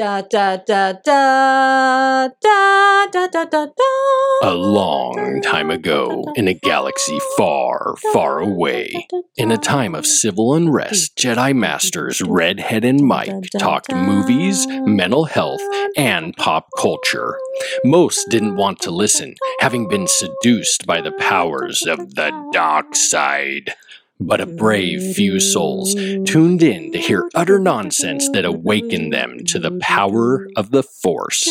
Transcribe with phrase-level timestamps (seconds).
[0.00, 4.48] Da da da da da da da da da.
[4.48, 10.54] A long time ago, in a galaxy far, far away, in a time of civil
[10.54, 15.60] unrest, Jedi Masters Redhead and Mike talked movies, mental health,
[15.98, 17.38] and pop culture.
[17.84, 23.74] Most didn't want to listen, having been seduced by the powers of the dark side.
[24.20, 29.58] But a brave few souls tuned in to hear utter nonsense that awakened them to
[29.58, 31.48] the power of the Force.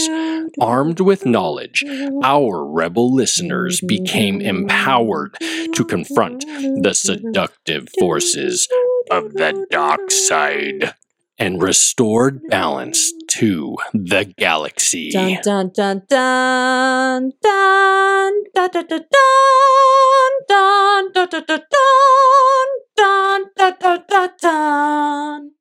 [0.61, 1.83] Armed with knowledge,
[2.23, 6.45] our rebel listeners became empowered to confront
[6.81, 8.67] the seductive forces
[9.09, 10.93] of the dark side
[11.37, 15.11] and restored balance to the galaxy.
[15.11, 19.09] Dun dun dun dun dun dun dun dun dun
[20.49, 21.59] dun dun dun dun
[22.97, 25.51] dun dun dun dun dun.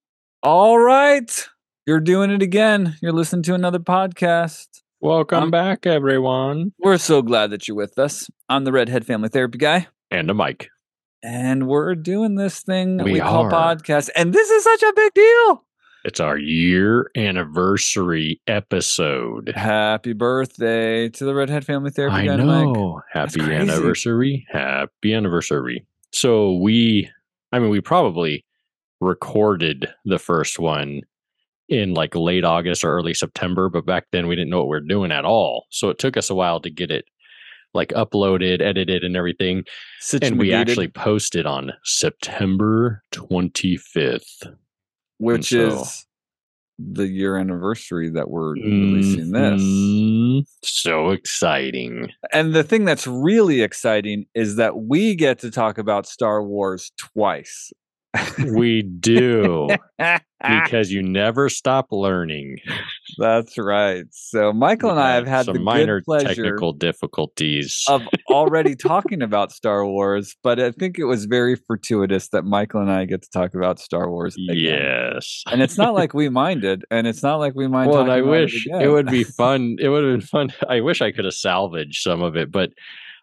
[0.43, 1.49] All right.
[1.87, 2.97] You're doing it again.
[3.01, 4.67] You're listening to another podcast.
[5.01, 6.73] Welcome Um, back, everyone.
[6.81, 8.29] We're so glad that you're with us.
[8.49, 10.69] I'm the Redhead Family Therapy Guy, And a mic.
[11.23, 14.11] and we're doing this thing we, We call podcast.
[14.17, 15.65] And this is such a big deal.
[16.05, 19.53] It's our year anniversary episode.
[19.55, 22.47] Happy birthday to the Redhead Family Therapy I Mike.
[22.47, 23.03] know.
[23.13, 24.47] Happy anniversary.
[24.49, 25.85] Happy anniversary.
[26.13, 27.11] So we,
[27.53, 28.45] I mean, we probably
[29.01, 31.03] recorded the first one
[31.69, 34.77] in like late August or early September, but back then we didn't know what we
[34.77, 35.67] were doing at all.
[35.71, 37.07] So it took us a while to get it
[37.75, 39.65] like uploaded, edited, and everything.
[40.23, 44.55] And we actually posted on September 25th.
[45.19, 46.07] Which so- is
[46.79, 49.61] the year anniversary that we're releasing this.
[49.61, 50.45] Mhm.
[50.63, 52.11] So exciting.
[52.33, 56.93] And the thing that's really exciting is that we get to talk about Star Wars
[56.97, 57.73] twice.
[58.39, 59.69] We do.
[60.41, 62.59] because you never stop learning.
[63.19, 64.05] That's right.
[64.11, 67.85] So Michael and I have had some the minor technical difficulties.
[67.89, 72.81] of already talking about Star Wars, but I think it was very fortuitous that Michael
[72.81, 74.37] and I get to talk about Star Wars.
[74.37, 74.57] Again.
[74.57, 75.43] yes.
[75.51, 77.91] And it's not like we minded, and it's not like we mind.
[77.91, 78.93] well, I wish it, again.
[78.93, 79.77] would be fun.
[79.81, 80.53] It would have been fun.
[80.69, 82.71] I wish I could have salvaged some of it, but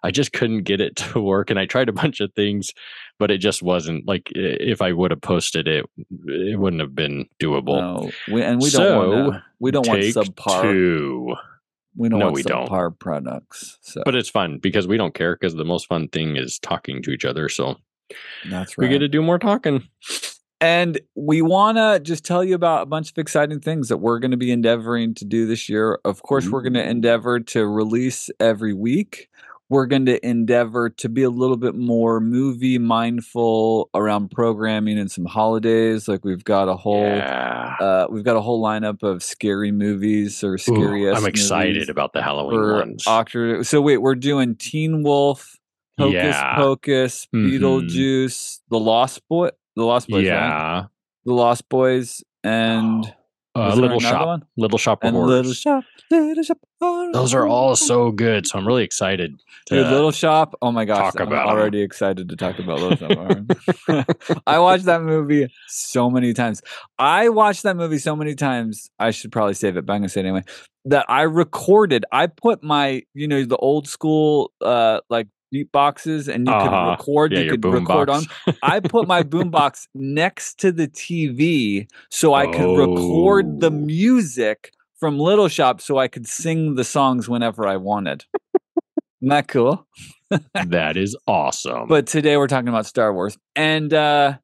[0.05, 1.49] I just couldn't get it to work.
[1.49, 2.71] And I tried a bunch of things,
[3.17, 5.85] but it just wasn't like if I would have posted it,
[6.27, 7.79] it wouldn't have been doable.
[7.81, 10.61] No, we, and we So, don't want we don't want subpar.
[10.61, 11.35] two.
[11.97, 12.69] We don't No, want we don't.
[12.69, 13.77] subpar products.
[13.81, 17.01] So But it's fun because we don't care because the most fun thing is talking
[17.03, 17.49] to each other.
[17.49, 17.77] So
[18.49, 18.85] that's right.
[18.85, 19.87] we get to do more talking.
[20.61, 24.19] And we want to just tell you about a bunch of exciting things that we're
[24.19, 25.99] going to be endeavoring to do this year.
[26.05, 26.73] Of course, we're mm-hmm.
[26.75, 29.29] going to endeavor to release every week.
[29.67, 35.11] We're going to endeavor to be a little bit more movie mindful around programming and
[35.11, 36.07] some holidays.
[36.07, 37.75] Like we've got a whole Yeah.
[37.79, 41.09] uh, we've got a whole lineup of scary movies or scary.
[41.11, 43.07] I'm excited about the Halloween ones.
[43.07, 43.63] October.
[43.63, 45.57] So wait, we're doing Teen Wolf,
[45.97, 46.55] Hocus Yeah.
[46.57, 47.49] Pocus, Mhm.
[47.59, 50.33] Beetlejuice, The Lost Boy, The Lost Boys, right?
[50.35, 50.83] yeah.
[51.25, 53.11] The Lost Boys, and
[53.55, 54.41] Uh, Little Shop.
[54.57, 55.29] Little Shop of Horrors.
[55.29, 56.57] Little Shop, Little Shop.
[56.79, 58.45] Those are all so good.
[58.45, 59.39] So I'm really excited.
[59.67, 60.55] To, Dude, Little Shop.
[60.61, 64.41] Oh my gosh, talk I'm already excited to talk about Little Shop.
[64.47, 66.61] I watched that movie so many times.
[66.99, 68.89] I watched that movie so many times.
[68.99, 70.43] I should probably save it, but I'm gonna say it anyway.
[70.83, 72.05] That I recorded.
[72.11, 76.67] I put my, you know, the old school, uh, like beatboxes, and you Uh-huh.
[76.69, 77.31] could record.
[77.33, 78.27] yeah, you could record box.
[78.47, 78.53] on.
[78.63, 83.85] I put my boombox next to the TV so I could record the Oh.
[83.95, 88.25] music from Little Shop so I could sing the songs whenever I wanted.
[89.21, 89.87] Isn't that cool?
[90.53, 91.87] that is awesome.
[91.87, 93.37] But today we're talking about Star Wars.
[93.55, 94.37] And uh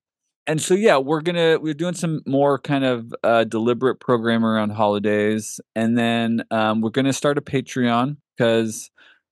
[0.47, 4.71] and so yeah, we're gonna we're doing some more kind of uh deliberate program around
[4.71, 5.59] holidays.
[5.75, 8.89] And then um we're gonna start a Patreon because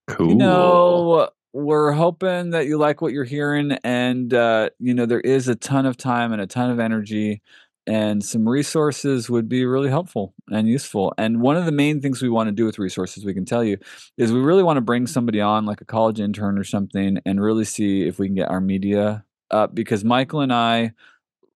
[0.07, 0.29] cool.
[0.29, 5.19] you know we're hoping that you like what you're hearing and uh you know there
[5.19, 7.41] is a ton of time and a ton of energy
[7.89, 11.11] and some resources would be really helpful and useful.
[11.17, 13.63] And one of the main things we want to do with resources we can tell
[13.63, 13.77] you
[14.15, 17.41] is we really want to bring somebody on like a college intern or something and
[17.41, 20.91] really see if we can get our media up because michael and i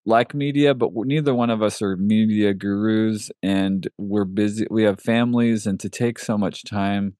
[0.05, 4.99] like media but neither one of us are media gurus and we're busy we have
[4.99, 7.15] families and to take so much time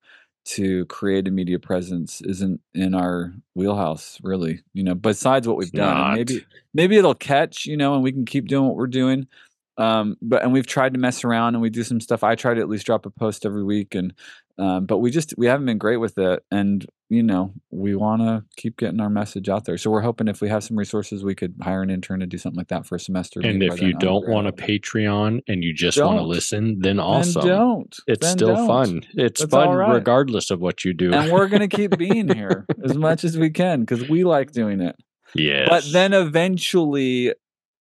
[0.46, 5.68] to create a media presence isn't in our wheelhouse really you know besides what we've
[5.68, 8.88] It's done maybe maybe it'll catch you know and we can keep doing what we're
[8.88, 9.28] doing
[9.78, 12.24] Um, but and we've tried to mess around and we do some stuff.
[12.24, 14.14] I try to at least drop a post every week, and
[14.60, 18.22] um, but we just we haven't been great with it, and you know we want
[18.22, 19.78] to keep getting our message out there.
[19.80, 22.38] So we're hoping if we have some resources, we could hire an intern to do
[22.38, 23.40] something like that for a semester.
[23.44, 24.52] And if you don't want a.
[24.52, 27.98] Patreon and you just want to listen, then then don't.
[28.06, 28.68] It's Then still don't.
[28.68, 29.02] fun.
[29.16, 29.94] It's That's fun right.
[29.94, 31.12] regardless of what you do.
[31.14, 34.82] and we're gonna keep being here as much as we can because we like doing
[34.82, 34.96] it.
[35.34, 35.68] yes.
[35.68, 37.34] But then eventually,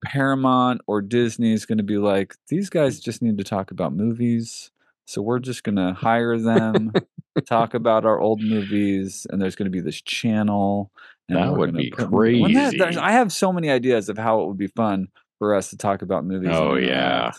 [0.05, 3.93] Paramount or Disney is going to be like, these guys just need to talk about
[3.95, 4.71] movies.
[5.07, 6.93] So we're just going to hire them,
[7.47, 10.91] talk about our old movies, and there's going to be this channel.
[11.29, 12.99] And That would be put- Wouldn't that- crazy.
[12.99, 15.09] I have so many ideas of how it would be fun
[15.39, 16.51] for us to talk about movies.
[16.53, 17.33] Oh, yeah.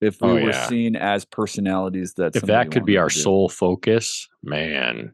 [0.00, 0.66] If we Oh, were yeah.
[0.66, 5.12] seen as personalities that if that could be our sole focus, man,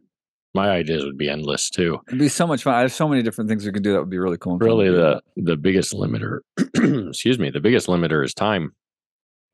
[0.57, 1.99] my ideas would be endless too.
[2.09, 2.75] It'd be so much fun.
[2.75, 4.55] I have so many different things we could do that would be really cool.
[4.55, 6.39] and Really, the the biggest limiter,
[7.09, 8.73] excuse me, the biggest limiter is time.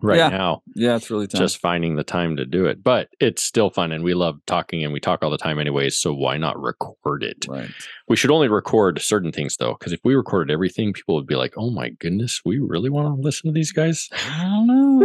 [0.04, 0.30] Right Yeah.
[0.30, 1.38] now, yeah, it's really tough.
[1.38, 2.82] just finding the time to do it.
[2.82, 5.96] But it's still fun, and we love talking, and we talk all the time, anyways.
[5.96, 7.46] So why not record it?
[7.48, 7.70] right.
[8.08, 11.36] We should only record certain things though, because if we recorded everything, people would be
[11.36, 14.98] like, "Oh my goodness, we really want to listen to these guys," I don't know.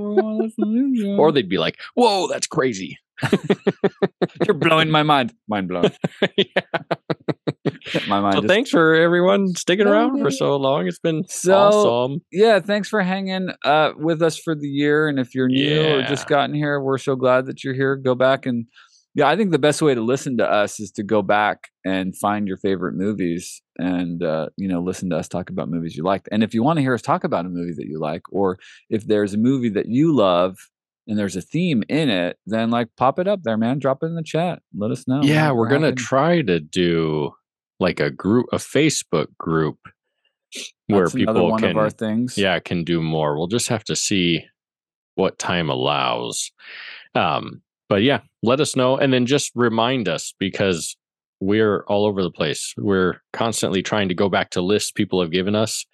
[0.00, 2.98] We're gonna listen to these or they'd be like, "Whoa, that's crazy."
[4.46, 5.32] You're blowing my mind.
[5.48, 5.90] Mind blown.
[6.36, 6.44] yeah.
[8.08, 8.34] my mind.
[8.34, 10.86] So just- thanks for everyone sticking around for so long.
[10.86, 12.20] It's been So- awesome.
[12.30, 15.08] yeah, thanks for hanging uh, with us for the year.
[15.08, 17.96] And if you're new or just gotten here, we're so glad that you're here.
[17.96, 18.66] Go back and
[19.16, 22.16] yeah, I think the best way to listen to us is to go back and
[22.16, 26.04] find your favorite movies and uh, you know listen to us talk about movies you
[26.04, 26.28] liked.
[26.30, 28.58] And if you want to hear us talk about a movie that you like, or
[28.88, 30.56] if there's a movie that you love
[31.06, 33.78] and there's a theme in it, then like pop it up there, man.
[33.78, 34.62] Drop it in the chat.
[34.76, 35.22] Let us know.
[35.22, 37.32] yeah, we're gonna try to do
[37.78, 39.78] like a group, a Facebook group
[40.86, 42.36] where That's people one can, of our things.
[42.36, 43.36] yeah, can do more.
[43.36, 44.44] We'll just have to see
[45.14, 46.52] what time allows.
[47.14, 50.96] Um, but yeah, let us know, and then just remind us because
[51.40, 52.74] we're all over the place.
[52.76, 55.86] We're constantly trying to go back to lists people have given us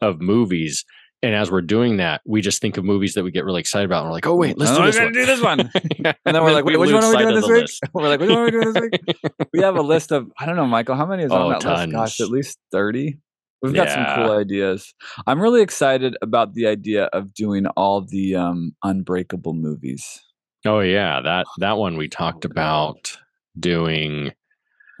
[0.00, 0.84] of movies.
[1.22, 3.86] And as we're doing that, we just think of movies that we get really excited
[3.86, 4.02] about.
[4.02, 5.12] And we're like, oh, wait, let's Oh, do this one.
[5.12, 5.70] do this one.
[5.98, 7.50] Yeah, And then we're like, wait, which one are we sight doing of this
[7.82, 7.90] week?
[7.92, 9.16] We're like, which one are we doing this week?
[9.52, 10.94] we have a list of I don't know, Michael.
[10.94, 11.90] How many is Oh, on that list?
[11.92, 13.18] Gosh, at least thirty.
[13.62, 14.94] We've got some cool ideas.
[15.26, 20.20] I'm really excited about the idea of doing all the um, Unbreakable movies,
[20.64, 23.18] Oh yeah, that that one we talked Oh, about
[23.58, 24.30] doing.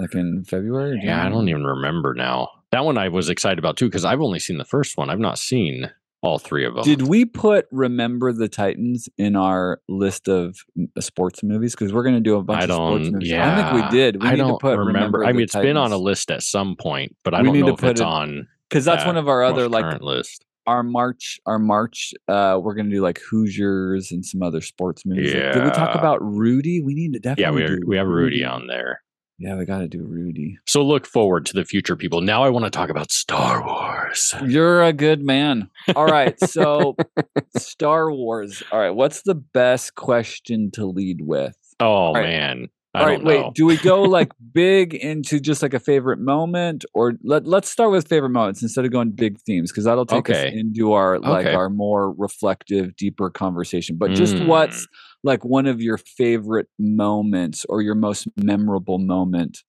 [0.00, 0.94] like in February.
[0.94, 2.48] or Yeah, I don't even remember now.
[2.72, 5.08] That one I was excited about too because I've only seen the first one.
[5.08, 5.90] I've not seen
[6.22, 6.82] all three of them.
[6.84, 10.56] Did we put Remember the Titans in our list of
[10.98, 11.74] sports movies?
[11.74, 13.28] Because we're going to do a bunch of sports movies.
[13.30, 14.22] Yeah, I think we did.
[14.22, 14.86] We I need don't to put remember.
[15.18, 15.24] Remember.
[15.24, 17.68] I mean, it's been on a list at some point, but I We don't know
[17.74, 20.44] if put it's it- on because that's that one of our other like list.
[20.66, 25.32] our March, our March, uh, we're gonna do like Hoosiers and some other sports movies.
[25.32, 26.82] Like, did we talk about Rudy?
[26.82, 27.62] We need to Yeah, definitely.
[27.62, 29.02] we are, do we have Rudy on there.
[29.40, 30.58] Yeah, we got to do Rudy.
[30.66, 32.20] So look forward to the future, people.
[32.20, 34.34] Now I want to talk about Star Wars.
[34.44, 35.70] You're a good man.
[35.94, 36.96] All right, so
[37.56, 38.62] Star Wars.
[38.72, 41.56] All right, what's the best question to lead with?
[41.80, 42.22] Oh right.
[42.24, 43.40] man, I All right, wait.
[43.40, 43.52] know.
[43.54, 47.92] Do we go like big into just like a favorite moment, or let Let's start
[47.92, 51.46] with favorite moments instead of going big themes because that'll take us into our like
[51.46, 51.54] Okay.
[51.54, 53.96] our more reflective, deeper conversation.
[53.96, 54.46] But just Mm.
[54.46, 54.88] what's
[55.24, 59.62] like one of your favorite moments or your most memorable moment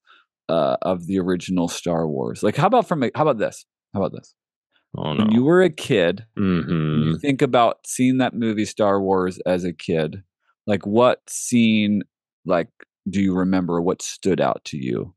[0.48, 2.44] uh, of the original Star Wars?
[2.44, 3.66] Like, how about from a, how about this?
[3.94, 4.36] How about this?
[4.98, 5.24] Oh no.
[5.24, 9.40] When you were a kid, and hmm you think about seeing that movie Star Wars
[9.46, 10.24] as a kid,
[10.66, 12.04] like what scene
[12.46, 12.70] like
[13.10, 15.14] do you remember what stood out to you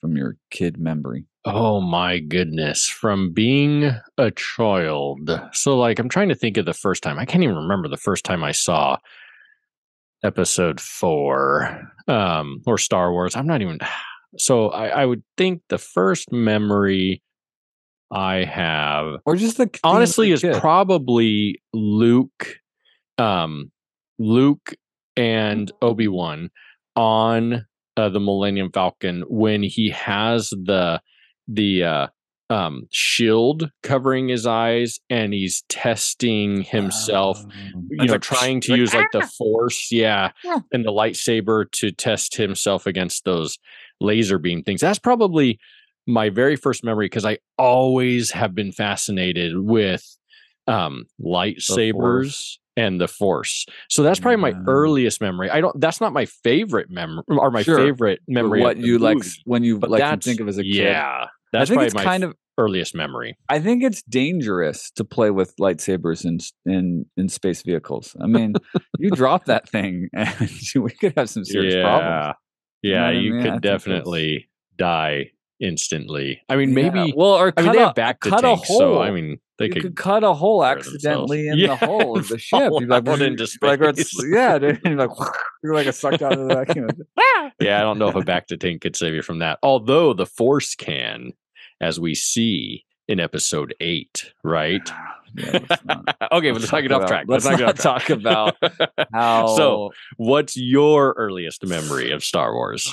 [0.00, 1.26] from your kid memory?
[1.44, 2.86] Oh my goodness.
[2.88, 5.30] From being a child.
[5.52, 7.18] So, like, I'm trying to think of the first time.
[7.18, 8.96] I can't even remember the first time I saw
[10.22, 13.36] episode four um, or Star Wars.
[13.36, 13.78] I'm not even.
[14.38, 17.22] So, I, I would think the first memory
[18.10, 20.56] I have Or just the theme as a honestly is kid?
[20.60, 22.56] probably Luke,
[23.18, 23.70] um,
[24.18, 24.74] Luke
[25.16, 26.50] and Obi Wan
[26.94, 31.00] on uh, the Millennium Falcon when he has the
[31.48, 32.06] the uh,
[32.48, 37.42] um, shield covering his eyes and he's testing himself.
[37.44, 37.82] Oh.
[37.90, 40.60] You know, like, trying to like, use like the force, yeah, Yeah.
[40.72, 43.58] and the lightsaber to test himself against those
[44.00, 44.80] laser beam things.
[44.80, 45.58] That's probably
[46.06, 50.04] my very first memory because I always have been fascinated with
[50.68, 52.58] um lightsabers Force.
[52.76, 53.66] and the force.
[53.88, 54.62] So that's probably my Yeah.
[54.66, 55.50] earliest memory.
[55.50, 57.76] I don't that's not my favorite memory or my Sure.
[57.78, 58.60] favorite But memory.
[58.60, 60.74] what you like movie, s- when you but like think of as a kid.
[60.74, 61.26] Yeah.
[61.54, 63.36] I think probably it's my kind f- of earliest memory?
[63.48, 66.38] I think it's dangerous to play with lightsabers in
[66.70, 68.16] in in space vehicles.
[68.20, 68.54] I mean,
[68.98, 72.34] you drop that thing, and we could have some serious problems.
[72.82, 73.42] Yeah, know what I you mean?
[73.42, 76.40] Could definitely die instantly.
[76.48, 77.14] I mean, Yeah, maybe.
[77.16, 78.78] well, or I mean, they a, have back to cut a hole.
[78.78, 79.82] so I mean, they could.
[79.82, 82.72] could, cut a hole accidentally in Yeah, the hull of the ship.
[82.78, 84.24] You'd like, into like, space.
[84.30, 85.10] yeah, dude, you're like,
[85.62, 86.88] you're like a sucked out of the vacuum.
[87.60, 89.58] yeah, I don't know if a bacta tank could save you from that.
[89.62, 91.32] Although the Force can,
[91.80, 94.82] as we see in episode eight, right?
[94.88, 97.24] Ah, yeah, not- okay, let's let's not get off track.
[97.28, 97.76] let's not track.
[97.76, 98.56] talk about
[99.12, 102.92] How So, what's your earliest memory of Star Wars?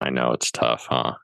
[0.00, 1.14] I know it's tough, huh?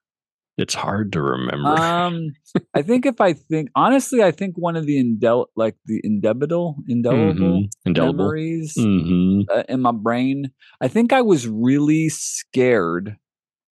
[0.59, 1.77] It's hard to remember.
[1.77, 2.31] um,
[2.75, 6.77] I think if I think honestly, I think one of the indel like the indelible
[6.89, 7.71] indelible Mhm.
[7.87, 8.19] Indelible.
[8.19, 10.51] memories hmm uh, in my brain.
[10.81, 13.17] I think I was really scared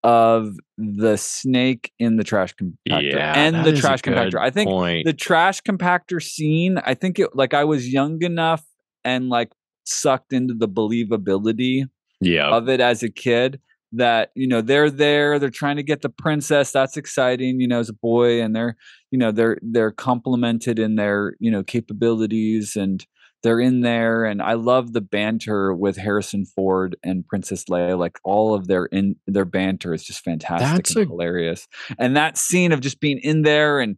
[0.04, 4.40] of the snake in the trash compactor Yeah, and the trash compactor.
[4.40, 5.06] I think point.
[5.06, 6.78] the trash compactor scene.
[6.86, 8.64] I think it like I was young enough
[9.04, 9.52] and like
[9.86, 11.86] sucked into the believability
[12.22, 13.60] yeah, of it as a kid
[13.94, 17.80] that you know they're there they're trying to get the princess that's exciting you know
[17.80, 18.76] as a boy and they're
[19.12, 23.06] you know they're they're complimented in their you know capabilities and
[23.44, 28.18] they're in there and i love the banter with harrison ford and princess leia like
[28.24, 31.68] all of their in their banter is just fantastic That's and a- hilarious.
[31.98, 33.98] And that scene of just being in there and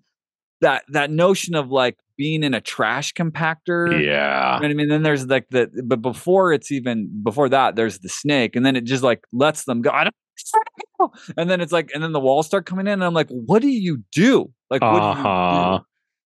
[0.62, 4.56] that that notion of like being in a trash compactor yeah.
[4.56, 4.88] you know I mean?
[4.88, 8.76] Then there's like the, but before it's even before that, there's the snake, and then
[8.76, 9.90] it just like lets them go.
[9.92, 13.14] I don't, and then it's like, and then the walls start coming in, and I'm
[13.14, 14.52] like, what do you do?
[14.70, 15.80] Like, what Uh-huh.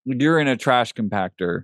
[0.06, 0.24] do you do?
[0.24, 1.64] You're in a trash compactor,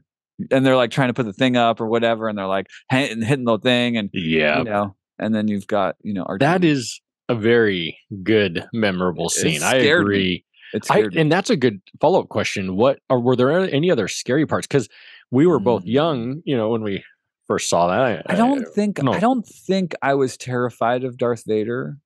[0.52, 3.22] and they're like trying to put the thing up or whatever, and they're like hitting,
[3.22, 6.40] hitting the thing, and Yeah, you know, and then you've got you know, R2.
[6.40, 9.64] that is a very good, memorable scene.
[9.64, 10.18] I agree.
[10.18, 10.45] me.
[10.76, 11.02] Agree.
[11.04, 12.76] it I, and that's a good follow up question.
[12.76, 14.68] What or were there any other scary parts?
[14.68, 14.90] Because
[15.32, 15.92] we were both Mm.
[15.94, 17.04] young, you know, when we
[17.48, 18.24] first saw that.
[18.28, 19.14] I don't think no.
[19.14, 21.98] I don't think I was terrified of Darth Vader.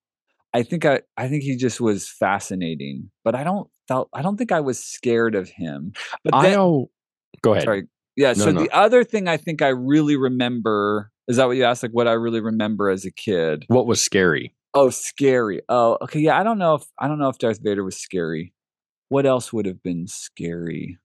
[0.54, 4.38] I think I I think he just was fascinating, but I don't felt I don't
[4.38, 5.94] think I was scared of him.
[6.24, 6.90] But I then, know.
[7.42, 7.64] Go ahead.
[7.64, 7.84] sorry,
[8.16, 8.30] yeah.
[8.30, 8.62] No, so no.
[8.64, 11.84] the other thing I think I really remember is that what you asked?
[11.84, 13.66] Like what I really remember as a kid?
[13.68, 14.56] What was scary?
[14.74, 15.62] Oh, scary.
[15.70, 16.20] Oh, okay.
[16.20, 18.54] Yeah, I don't know if I don't know if Darth Vader was scary.
[19.10, 20.98] What else would have been scary?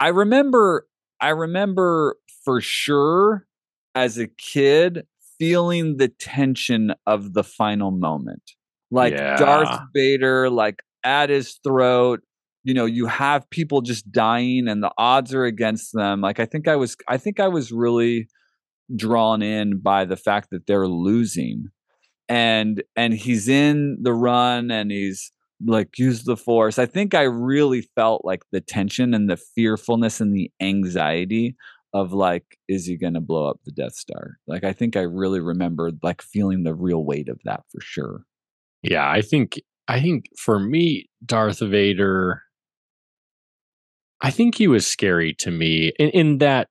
[0.00, 0.86] I remember
[1.20, 3.46] I remember for sure
[3.94, 5.06] as a kid
[5.38, 8.42] feeling the tension of the final moment.
[8.90, 12.20] Like Darth Vader like at his throat,
[12.64, 16.20] you know, you have people just dying and the odds are against them.
[16.20, 18.28] Like I think I was I think I was really
[18.94, 21.66] drawn in by the fact that they're losing
[22.28, 25.32] and and he's in the run and he's
[25.64, 30.20] like use the force i think i really felt like the tension and the fearfulness
[30.20, 31.56] and the anxiety
[31.94, 35.00] of like is he going to blow up the death star like i think i
[35.00, 38.24] really remembered like feeling the real weight of that for sure
[38.82, 42.42] Yeah, I think I think for me, Darth Vader.
[44.20, 46.68] I think he was scary to me in, in that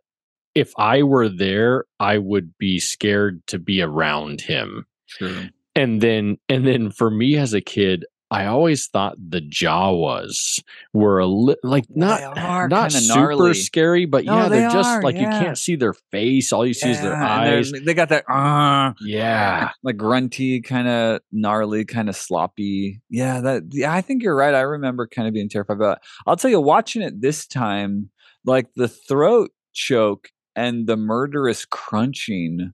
[0.56, 4.86] if I were there, I would be scared to be around him.
[5.08, 10.62] sure and then and then for me as a kid i always thought the jawas
[10.94, 12.22] were a li- like not
[12.70, 13.54] not super gnarly.
[13.54, 16.66] scary but No, yeah they're they just are, like you can't see their face all
[16.66, 21.22] you see is their Yeah, eyes they got that uh, yeah like grunty kind of
[21.32, 25.34] gnarly kind of sloppy yeah that yeah i think you're right i remember kind of
[25.34, 26.04] being terrified about it.
[26.26, 28.10] i'll tell you watching it this time
[28.46, 32.72] like the throat choke and the murderous crunching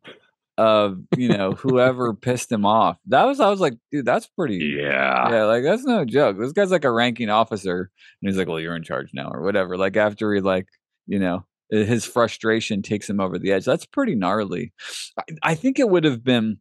[0.61, 2.97] of you know whoever pissed him off.
[3.07, 5.29] That was i was like dude that's pretty yeah.
[5.31, 6.37] yeah like that's no joke.
[6.39, 7.89] This guy's like a ranking officer.
[8.21, 10.67] And he's like well you're in charge now or whatever like after he like
[11.07, 13.65] you know his frustration takes him over the edge.
[13.65, 14.73] That's pretty gnarly.
[15.17, 16.57] I, I think it would have been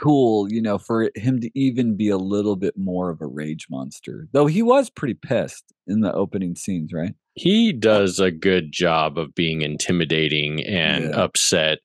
[0.00, 3.66] cool you know for him to even be a little bit more of a rage
[3.70, 7.14] monster though he was pretty pissed in the opening scenes right?
[7.34, 11.22] He does a good job of being intimidating and Yeah.
[11.22, 11.78] upset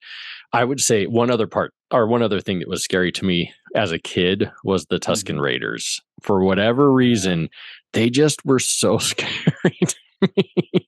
[0.55, 3.51] i would say one other part or one other thing that was scary to me
[3.75, 5.41] as a kid was the tusken Mhm.
[5.41, 6.01] raiders.
[6.21, 7.49] For whatever reason
[7.93, 10.87] they just were so scary to me.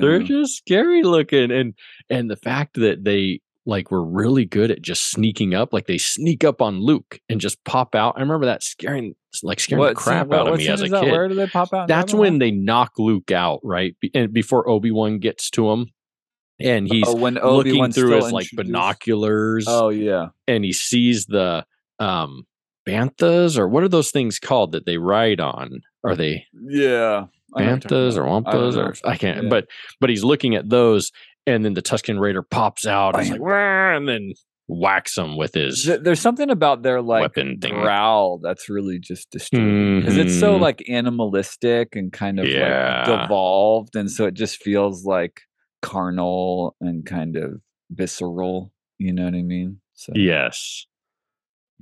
[0.00, 1.74] They're just scary looking and
[2.10, 5.98] and the fact that they like were really good at just sneaking up like they
[5.98, 8.14] sneak up on luke and just pop out.
[8.16, 10.82] I remember that scaring like scaring the What scene- crap what- out of me as
[10.82, 11.02] a that?
[11.04, 11.10] kid.
[11.10, 14.68] Where do they pop out that's when they knock luke out right Be- and before
[14.68, 15.86] obi-wan gets to him
[16.60, 21.26] and he's oh, when looking through his like introduced- binoculars oh yeah and he sees
[21.26, 21.64] the
[21.98, 22.46] um
[22.86, 25.80] banthas or what are those things called that they ride on?
[26.04, 27.26] Are they Yeah.
[27.54, 29.44] I know what you're talking banthas or wampas or I can't.
[29.44, 29.48] Yeah.
[29.48, 29.66] But
[30.00, 31.10] but he's looking at those,
[31.46, 33.18] and then the Tusken Raider pops out.
[33.18, 33.40] He's like.
[33.40, 34.32] And then
[34.68, 37.72] whacks him with his There's something about their like weapon thing.
[37.74, 40.60] growl that's really just disturbing because it's so Mhm.
[40.60, 43.04] like animalistic and kind of Yeah.
[43.08, 45.42] like devolved, and so it just feels like
[45.86, 48.72] carnal and kind of visceral.
[48.98, 49.80] You know what I mean?
[49.94, 50.84] So Yes.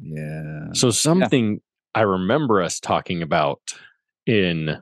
[0.01, 1.61] yeah, So something
[1.95, 3.61] I remember us talking about
[4.27, 4.77] in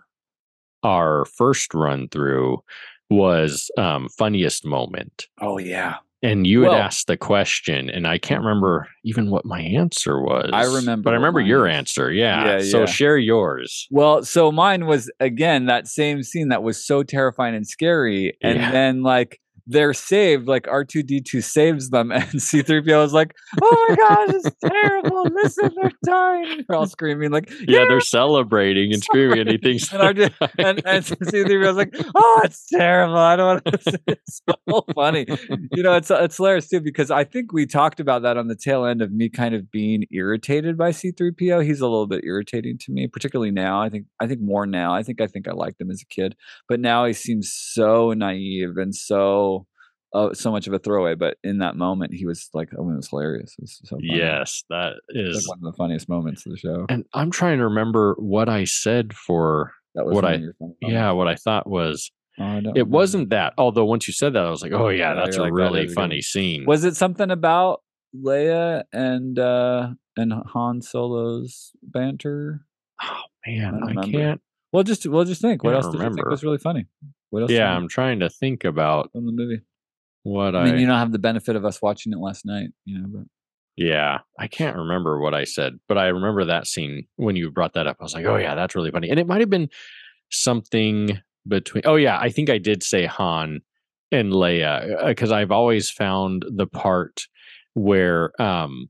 [0.83, 2.63] our first run through
[3.11, 5.29] was um, funniest moment.
[5.41, 9.45] oh yeah, And you had Well- asked the question, and I can't remember even what
[9.45, 10.51] my answer was.
[10.53, 12.13] I remember but I remember your answer.
[12.13, 12.45] Yeah.
[12.45, 12.87] Yeah, So yeah.
[12.87, 13.89] share yours.
[13.91, 18.59] Well, so mine was again that same scene that was so terrifying and scary, and
[18.59, 18.71] Yeah.
[18.71, 23.03] then like they're saved, like R two D two saves them, and C three PO
[23.03, 25.25] is like, "Oh my gosh, it's terrible!
[25.35, 29.93] Listen, they're dying!" They're all screaming like, Yeah, they're celebrating and screaming, and he thinks,
[29.93, 33.17] And R2 and and C three PO is like, "Oh, it's terrible!
[33.17, 35.27] I don't want to." It's so funny,
[35.73, 35.95] you know.
[35.95, 39.03] It's it's hilarious too because I think we talked about that on the tail end
[39.03, 41.61] of me kind of being irritated by C three PO.
[41.61, 43.81] He's a little bit irritating to me, particularly now.
[43.81, 44.95] I think I think more now.
[44.95, 46.37] I think I think I liked him as a kid,
[46.69, 49.52] but now he seems so naive and so
[50.15, 51.15] uh, so much of a throwaway.
[51.15, 53.55] But in that moment, he was like, oh, it was hilarious.
[53.59, 54.09] It was so funny.
[54.19, 56.87] yes, that is like one of the funniest moments of the show.
[56.89, 60.55] And I'm trying to remember what I said for, That was what I- of your
[60.59, 62.85] funny yeah, what I thought was Oh, I It remember.
[62.85, 63.53] wasn't that.
[63.59, 65.81] Although once you said that, I was like, oh yeah, Yeah, that's a like, really
[65.81, 66.65] is a good funny scene.
[66.67, 67.83] Was it something about
[68.17, 72.65] Leia and uh and Han Solo's banter?
[73.03, 74.41] oh man, don't I, can't.
[74.73, 75.63] Well, just we'll just think.
[75.63, 76.31] What Can't else did you think remember.
[76.31, 76.87] was really funny?
[77.31, 77.51] What else?
[77.51, 79.61] Yeah, I'm trying to think about from the movie.
[80.23, 80.65] What I I.
[80.65, 83.07] mean, you don't have the benefit of us watching it last night, you know.
[83.09, 83.25] But
[83.77, 87.75] yeah, I can't remember what I said, but I remember that scene when you brought
[87.75, 87.97] that up.
[88.01, 89.69] I was like, oh yeah, that's really funny, and it might have been
[90.31, 91.83] something between.
[91.87, 93.61] Oh yeah, I think I did say Han
[94.11, 97.27] and Leia because I've always found the part
[97.75, 98.89] where um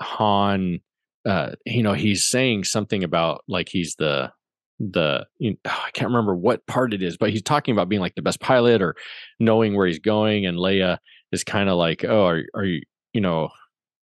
[0.00, 0.78] Han,
[1.26, 4.32] uh, you know, he's saying something about like he's the
[4.80, 8.00] the you know, I can't remember what part it is, but he's talking about being
[8.00, 8.96] like the best pilot or
[9.38, 10.98] knowing where he's going, and Leia
[11.32, 13.50] is kind of like, oh, are, are you, you know,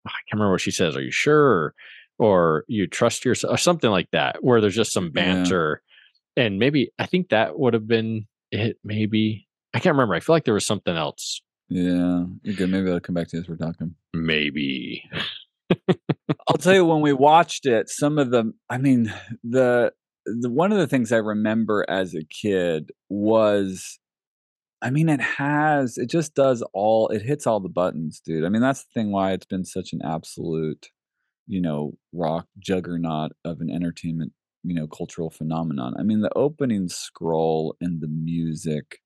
[0.06, 0.96] I can't remember what she says.
[0.96, 1.74] Are you sure?
[2.20, 5.24] Or, you trust yourself, or something like that, where there's just some Yeah.
[5.36, 5.82] banter,
[6.38, 8.78] and maybe I think that would have been it.
[8.84, 10.14] Maybe I can't remember.
[10.16, 11.42] I feel like there was something else.
[11.70, 12.70] yeah, you're good.
[12.70, 13.50] Maybe I'll come back to this.
[13.50, 13.96] We're talking.
[14.14, 15.04] Maybe
[16.48, 19.92] I'll tell you when we watched it, some of the I mean, the
[20.26, 24.00] the one of the things I remember as a kid was
[24.82, 28.46] I mean, it has it just does all it hits all the buttons, dude.
[28.46, 30.90] I mean, that's the thing why it's been such an absolute,
[31.48, 34.34] you know, rock juggernaut of an entertainment,
[34.64, 35.96] you know, cultural phenomenon.
[36.00, 39.00] I mean, the opening scroll and the music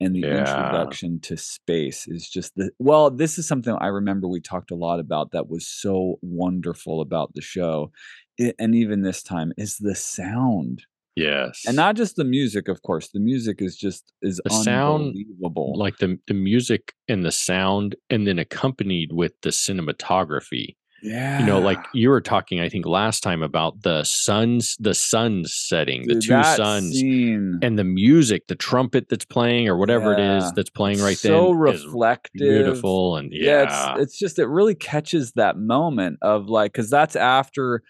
[0.00, 0.30] and the Yeah.
[0.30, 4.74] introduction to space is just the well this is something i remember we talked a
[4.76, 7.92] lot about that was so wonderful about the show
[8.40, 10.84] i- and even this time is the sound
[11.16, 15.02] yes, and not just the music of course the music is just is The sound,
[15.08, 20.76] unbelievable like the the music and the sound, and then accompanied with the cinematography.
[21.02, 24.92] yeah you know like you were talking i think last time about the suns the
[24.94, 30.12] suns setting the two suns scene, and the music the trumpet that's playing or whatever
[30.12, 30.36] it Yeah.
[30.38, 31.32] is that's playing right there.
[31.32, 33.62] so then is reflective beautiful and yeah, yeah,
[33.94, 37.82] it's it's just it really catches that moment of like because that's after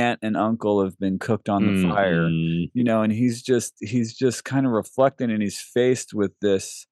[0.00, 2.70] aunt and uncle have been cooked on the fire Mhm.
[2.78, 6.86] you know and he's just he's just kind of reflecting and he's faced with this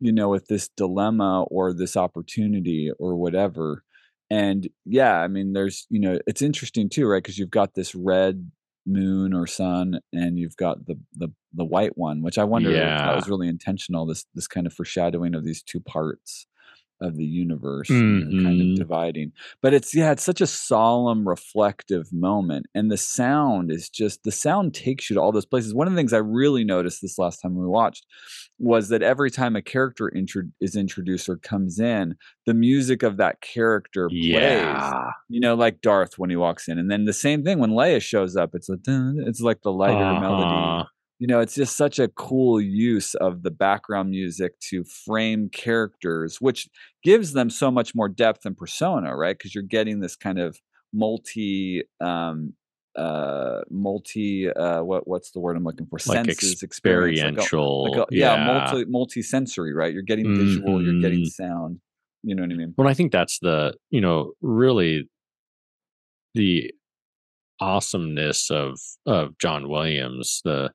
[0.00, 3.82] you know with this dilemma or this opportunity or whatever.
[4.30, 4.60] And
[4.98, 8.50] yeah i mean there's you know it's interesting too right because you've got this red
[8.86, 11.28] moon or sun and you've got the the
[11.60, 14.72] the white one which i wonder if that was really intentional this this kind of
[14.72, 16.46] foreshadowing of these two parts
[17.04, 19.32] of the universe you know, kind of dividing.
[19.62, 24.32] But it's yeah it's such a solemn reflective moment and the sound is just the
[24.32, 25.74] sound takes you to all those places.
[25.74, 28.06] One of the things i really noticed this last time we watched
[28.58, 32.14] was that every time a character intro- is introduced or comes in
[32.46, 35.10] the music of that character plays yeah.
[35.28, 38.00] you know like darth when he walks in and then the same thing when leia
[38.00, 40.84] shows up it's a it's like the lighter melody Uh-huh.
[41.18, 46.40] You know it's just such a cool use of the background music to frame characters
[46.40, 46.68] which
[47.02, 50.58] gives them so much more depth and persona right because you're getting this kind of
[50.92, 52.52] multi um
[52.96, 57.38] uh multi uh what what's the word i'm looking for like senses experience like a-
[57.38, 61.26] experiential like a- yeah, multi multi-sensory right you're getting visual you're getting Mhm.
[61.30, 61.80] sound
[62.22, 65.08] you know what i mean well i think that's the you know really
[66.34, 66.72] the
[67.60, 70.40] awesomeness of of John Williams.
[70.44, 70.72] The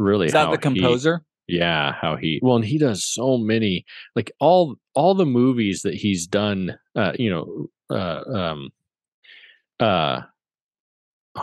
[0.00, 1.22] really Is that the he- composer?
[1.46, 3.84] yeah, how he well, and he does so many
[4.16, 6.78] like all all the movies that he's done.
[6.94, 8.70] Uh, you know, uh, um,
[9.80, 10.20] uh,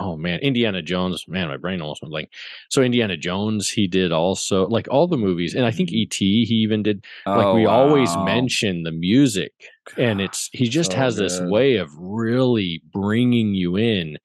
[0.00, 1.24] oh man, Indiana Jones.
[1.28, 2.30] Man, my brain almost went blank.
[2.70, 6.44] So Indiana Jones, he did also like all the movies, and I think E.T.
[6.44, 7.04] He even did.
[7.26, 9.52] Like Oh, we always mention the music,
[9.96, 14.18] and it's he just So has this way of really bringing you in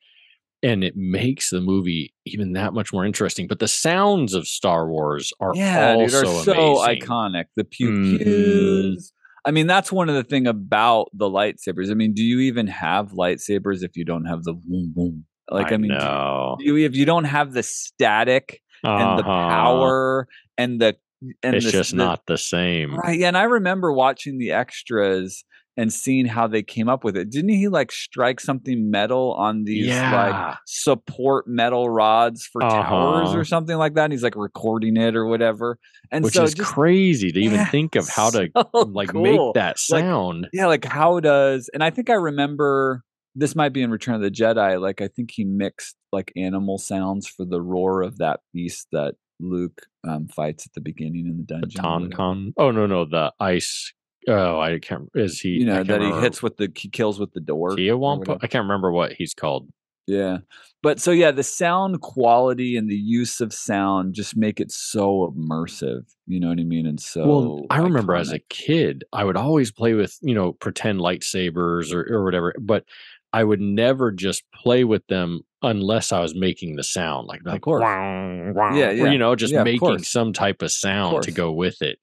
[0.64, 4.88] and it makes the movie even that much more interesting but the sounds of star
[4.88, 7.02] wars are yeah, dude, are so amazing.
[7.08, 7.46] iconic.
[7.56, 8.18] The pew Mhm.
[8.24, 9.14] pews.
[9.46, 11.92] I mean, that's one of the thing about the lightsabers.
[11.92, 15.26] I mean, do you even have lightsabers if you don't have the boom boom?
[15.52, 19.50] Like, I, mean, do- you, if you don't have the static and the Uh-huh.
[19.50, 20.96] power and the
[21.44, 23.20] and it's the, just the- not the same right.
[23.20, 25.44] Yeah, and I remember watching the extras
[25.76, 27.30] and seeing how they came up with it.
[27.32, 33.38] Didn't he like strike something metal on these like support metal rods for towers Uh-huh.
[33.40, 34.06] or something like that?
[34.06, 35.80] And he's like recording it or whatever.
[36.12, 39.10] And which so is just crazy to even Yeah, think of how to so like
[39.10, 39.22] cool.
[39.24, 43.02] make that Like, sound yeah, like how does and I think I remember
[43.36, 44.80] this might be in Return of the Jedi.
[44.80, 49.16] Like I think he mixed like animal sounds for the roar of that beast that
[49.40, 52.12] Luke um, fights at the beginning in the the dungeon.
[52.12, 53.92] tauntaun oh no no the ice
[54.28, 57.34] oh i can't is he You know that he hits with the he kills with
[57.34, 57.72] the door.
[57.72, 58.40] or Tiawampa?
[58.42, 59.68] i can't remember what he's called
[60.08, 60.40] Yeah.
[60.82, 65.34] But so yeah, the sound quality and the use of sound just make it so
[65.34, 66.02] immersive.
[66.28, 66.86] You know what I mean?
[66.86, 70.52] And so well i remember as a kid i would always play with you know
[70.54, 72.84] pretend lightsabers or, or whatever but
[73.32, 77.62] i would never just play with them unless i was making the sound like, like
[77.62, 77.82] course.
[77.82, 79.12] "Wah, wah," Yeah, or, yeah.
[79.12, 81.98] you know just Yeah, making some type of sound to go with it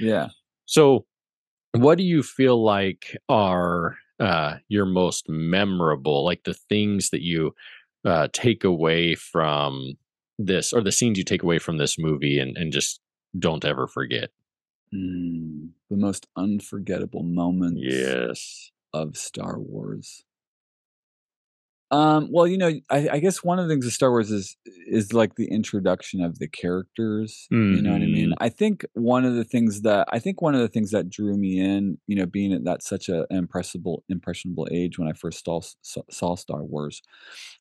[0.00, 0.28] Yeah.
[0.66, 1.06] so
[1.74, 7.52] what do you feel like are uh your most memorable like the things that you
[8.04, 9.94] uh take away from
[10.38, 13.00] this or the scenes you take away from this movie and and just
[13.38, 14.30] don't ever forget
[14.92, 20.24] Mm, the most unforgettable moments yes of Star Wars.
[21.94, 24.56] Um, well, you know, I, I guess one of the things of Star Wars is
[24.86, 27.50] is like the introduction of the characters.
[27.68, 28.30] You know what I mean?
[28.30, 28.34] Mhm.
[28.38, 31.36] I think one of the things that I think one of the things that drew
[31.36, 35.12] me in, you know, being at that such a an impressible impressionable age when I
[35.12, 37.02] first saw saw, saw Star Wars,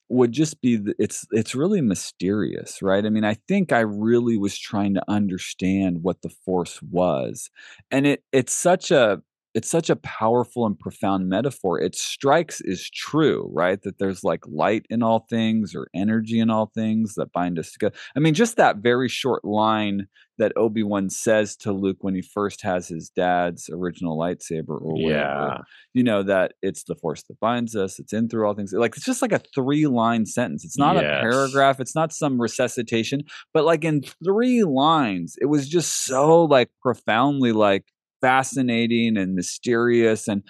[0.10, 3.06] would just be the, it's it's really mysterious, right?
[3.06, 7.50] I mean, I think I really was trying to understand what the Force was,
[7.92, 9.22] and it it's such a
[9.54, 11.80] it's such a powerful and profound metaphor.
[11.80, 13.82] It strikes is true, right?
[13.84, 17.72] That there's like light in all things or energy in all things that bind us
[17.72, 17.96] together.
[18.16, 20.08] I mean, just that very short line
[20.40, 25.30] that Obi-Wan says to Luke when he first has his dad's original lightsaber or whatever.
[25.30, 25.58] yeah
[25.94, 28.74] You know, that it's the force that binds us, it's in through all things.
[28.74, 30.66] Like it's just like a three-line sentence.
[30.66, 31.04] It's not Yes.
[31.04, 33.22] a paragraph, it's not some resuscitation,
[33.54, 37.86] but like in three lines, it was just so like profoundly like
[38.24, 40.42] fascinating and mysterious and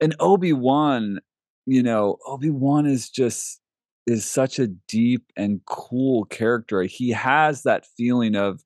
[0.00, 1.18] and Obi-Wan,
[1.66, 3.60] you know, Obi-Wan is just
[4.06, 6.82] is such a deep and cool character.
[6.84, 8.62] He has that feeling of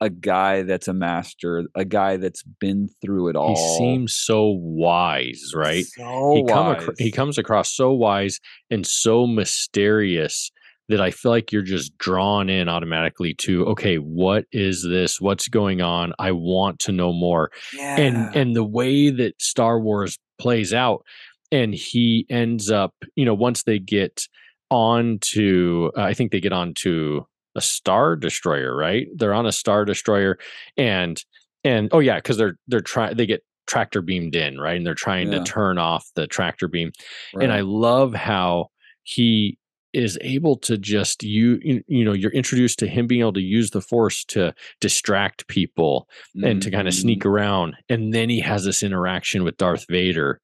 [0.00, 3.48] a guy that's a master, a guy that's been through it all.
[3.56, 6.82] he seems so wise right so he come wise.
[6.82, 8.38] acro- he comes across so wise
[8.70, 10.50] and so mysterious
[10.88, 15.48] that I feel like you're just drawn in automatically to okay what is this what's
[15.48, 17.96] going on I want to know more yeah.
[17.98, 21.04] and and the way that Star Wars plays out
[21.52, 24.26] and he ends up you know once they get
[24.70, 29.46] on to uh, I think they get on to a star destroyer right they're on
[29.46, 30.38] a star destroyer
[30.76, 31.22] and
[31.62, 34.94] and oh yeah because they're they're trying they get tractor beamed in right and they're
[34.94, 35.38] trying Yeah.
[35.38, 36.90] to turn off the tractor beam
[37.34, 37.44] right.
[37.44, 38.68] and I love how
[39.04, 39.56] he
[39.94, 43.70] is able to just you you know you're introduced to him being able to use
[43.70, 46.08] the force to distract people
[46.42, 47.00] and to kind of Mhm.
[47.00, 50.40] sneak around and then he has this interaction with Darth Vader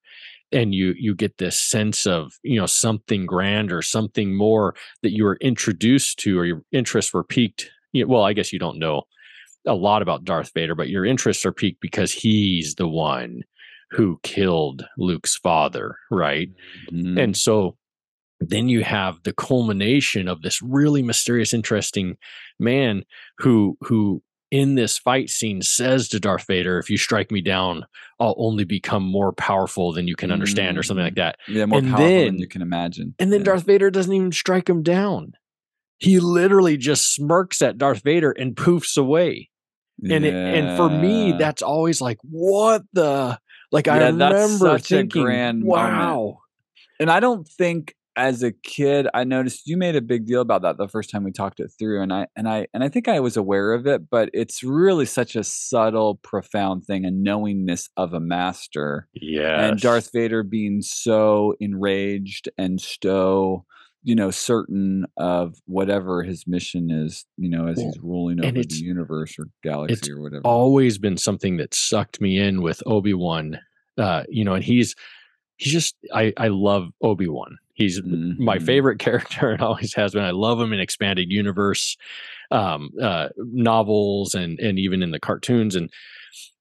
[0.52, 5.24] and you you get this sense of you know something grander something more that you
[5.24, 9.02] were introduced to or your interests were piqued you well I guess you don't know
[9.66, 13.42] a lot about Darth Vader but your interests are piqued because he's the one
[13.90, 16.48] who killed Luke's father right
[16.92, 17.20] Mhm.
[17.22, 17.76] and so
[18.40, 22.16] then you have the culmination of this really mysterious, interesting
[22.58, 23.04] man
[23.38, 27.84] who who in this fight scene says to Darth Vader, if you strike me down,
[28.18, 31.16] I'll only become more powerful than you can understand, or something like mm.
[31.16, 31.36] that.
[31.46, 33.14] yeah, more and powerful then- than you can imagine.
[33.20, 33.44] And then Yeah.
[33.44, 35.34] Darth Vader doesn't even strike him down.
[35.98, 39.50] He literally just smirks at Darth Vader and poofs away.
[40.02, 43.38] And it, and for me, that's always like, what the
[43.70, 46.16] like I Yeah, that's remember thinking, grand wow.
[46.16, 46.36] moment.
[46.98, 50.62] and I don't think as a kid, I noticed you made a big deal about
[50.62, 53.08] that the first time we talked it through, and I and I and I think
[53.08, 57.88] I was aware of it, but it's really such a subtle, profound thing, a knowingness
[57.96, 59.64] of a master, Yeah.
[59.68, 63.64] and Darth Vader being so enraged and so
[64.02, 68.52] you know certain of whatever his mission is, you know, as Well, he's ruling over
[68.62, 70.42] the universe or galaxy or whatever.
[70.44, 73.58] always been something that sucked me in with Obi Wan.
[73.98, 74.94] Uh, you know, and he's
[75.60, 77.58] he's just I I love Obi Wan.
[77.74, 78.66] He's my Mhm.
[78.66, 80.24] favorite character and always has been.
[80.24, 81.96] I love him in expanded universe
[82.50, 85.74] um, uh, novels and and even in the cartoons.
[85.76, 85.90] And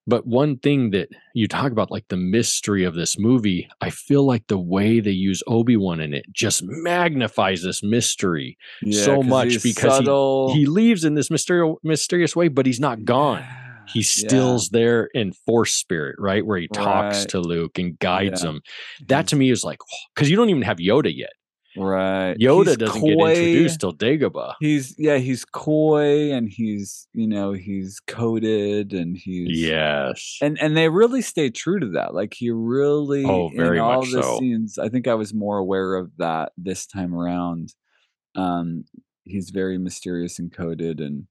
[0.08, 4.26] but one thing that you talk about, like the mystery of this movie, I feel
[4.26, 9.22] like the way they use Obi Wan in it just magnifies this mystery Yeah, so
[9.24, 13.44] much because he- he leaves in this mysterious mysterious way, but he's not gone.
[13.44, 14.04] Yeah, He yeah.
[14.06, 16.46] still's there in force spirit, right?
[16.46, 17.30] Where he talks Right.
[17.30, 18.50] to Luke and guides Yeah.
[18.52, 18.62] him.
[19.08, 19.80] That to me is like,
[20.16, 21.30] because you don't even have Yoda yet.
[21.78, 22.36] right.
[22.40, 23.34] Yoda He's doesn't coy.
[23.36, 24.56] get introduced till Dagobah.
[24.60, 30.38] He's yeah, he's coy and he's you know he's coded and he's Yes.
[30.42, 32.14] and and they really stay true to that.
[32.16, 34.40] Like he really Oh, very in all much the so.
[34.40, 34.78] scenes.
[34.80, 37.74] I think I was more aware of that this time around.
[38.36, 38.86] Um,
[39.26, 41.28] he's very mysterious and coded and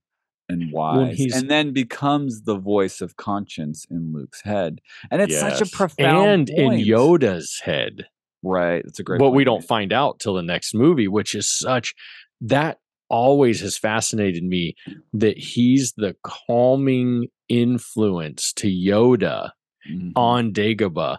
[0.48, 4.80] and wise, he's- and then becomes the voice of conscience in Luke's head,
[5.10, 6.86] and it's such a profound and in.
[6.86, 8.06] Yoda's head.
[8.42, 9.18] Right, it's a great.
[9.18, 11.94] But we don't find out till the next movie, which is such
[12.40, 12.78] that
[13.10, 14.74] always has fascinated me
[15.12, 19.50] that he's the calming influence to Yoda
[19.90, 20.12] Mhm.
[20.14, 21.18] on Dagobah.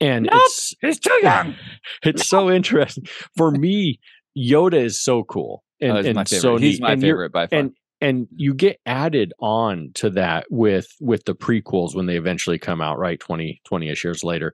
[0.00, 1.54] And Nope, it's he's too young.
[2.02, 3.04] it's so interesting.
[3.36, 4.00] For me,
[4.36, 5.62] Yoda is so cool.
[5.80, 6.40] And, Oh, he's and my favorite.
[6.40, 7.58] so he's my and favorite by far.
[7.60, 7.72] and
[8.06, 12.80] and you get added on to that with with the prequels when they eventually come
[12.80, 14.52] out right 20 20ish years later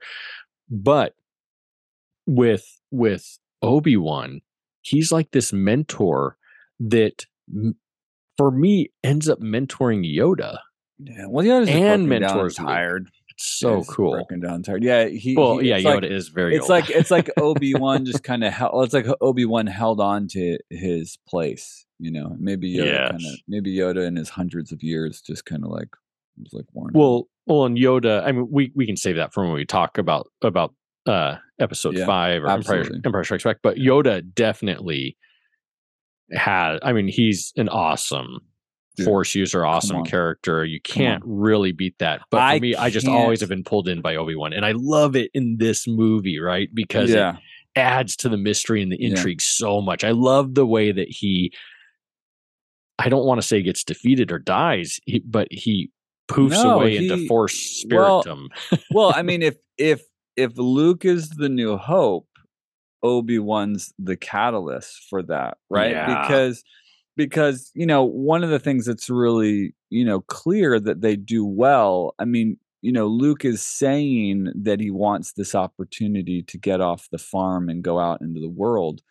[0.71, 1.15] but
[2.27, 4.41] with with obi-wan
[4.83, 6.37] he's like this mentor
[6.81, 7.27] that
[8.37, 10.59] for me ends up mentoring yoda
[11.05, 13.09] yeah, well, Yoda's and mentors tired.
[13.37, 14.85] so He's cool broken down, tired.
[14.85, 15.35] Yeah, he.
[15.37, 16.71] well he- yeah yoda like- is very it's old.
[16.71, 18.85] like it's like Obi Wan just kind of held.
[18.85, 21.85] It's like Obi Wan held on to his place.
[22.03, 25.65] You know, maybe Yoda kind of maybe Yoda in his hundreds of years just kind
[25.65, 25.89] of like
[26.37, 26.91] was like worn.
[26.97, 26.99] out.
[26.99, 28.25] Well, well, and Yoda.
[28.27, 30.75] I mean, we we can save that for when we talk about about
[31.07, 33.01] uh episode Yeah, five or Empire, absolutely.
[33.05, 33.59] Empire Strikes Back.
[33.63, 35.17] But Yoda definitely
[36.33, 36.79] had.
[36.83, 38.41] I mean, he's an awesome
[38.97, 40.65] Dude, Force user, awesome character.
[40.67, 42.21] You can't really beat that.
[42.31, 44.67] But for I me, I just always have been pulled in by Obi Wan, and
[44.67, 46.69] I love it in this movie, right?
[46.75, 47.37] Because it
[47.75, 49.11] adds to the mystery and the Yeah.
[49.11, 50.05] intrigue so much.
[50.05, 51.53] I love the way that he
[52.99, 55.91] I don't want to say gets defeated or dies, he, but he
[56.29, 58.49] poofs No, away into he- force well, spiritum.
[58.93, 60.03] well, I mean, if if
[60.37, 62.27] if Luke is the new hope,
[63.03, 65.91] Obi Wan's the catalyst for that, right?
[65.93, 66.23] Yeah.
[66.23, 66.63] Because
[67.17, 71.45] because you know one of the things that's really you know clear that they do
[71.45, 72.15] well.
[72.19, 77.09] I mean, you know, Luke is saying that he wants this opportunity to get off
[77.11, 79.03] the farm and go out into the world.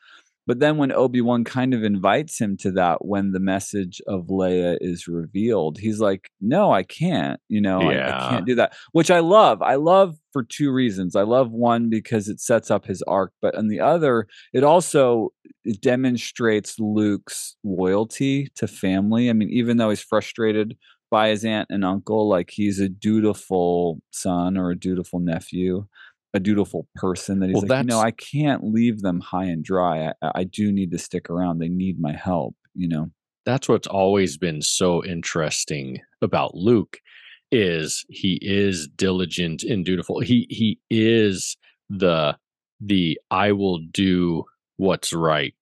[0.47, 4.77] But then when Obi-Wan kind of invites him to that when the message of Leia
[4.82, 7.39] is revealed, he's like, "No, I can't.
[7.47, 7.93] You know, I-
[8.25, 9.62] I, can't do that." Which I love.
[9.62, 11.15] I love for two reasons.
[11.15, 15.30] I love one because it sets up his arc, but on the other, it also
[15.63, 19.30] it demonstrates Luke's loyalty to family.
[19.30, 20.75] I mean, even though he's frustrated
[21.12, 25.86] by his aunt and uncle, like he's a dutiful son or a dutiful nephew,
[26.34, 29.63] a dutiful person that he's Well, like, you know, I can't leave them high and
[29.63, 30.13] dry.
[30.22, 31.60] I, I do need to stick around.
[31.60, 33.10] They need my help, you know.
[33.46, 37.00] That's what's always been so interesting about Luke
[37.52, 40.20] is he is diligent and dutiful.
[40.22, 41.58] He he is
[41.89, 42.38] the
[42.80, 44.46] the I will do
[44.78, 45.54] what's right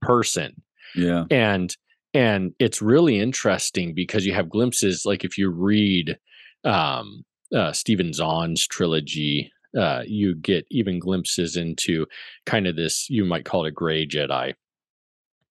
[0.00, 0.62] person.
[0.94, 1.24] Yeah.
[1.30, 1.76] and
[2.14, 6.18] and it's really interesting because you have glimpses like if you read
[6.64, 7.22] um
[7.54, 12.06] uh Stephen Zahn's trilogy uh you get even glimpses into
[12.46, 14.54] kind of this you might call it a gray jedi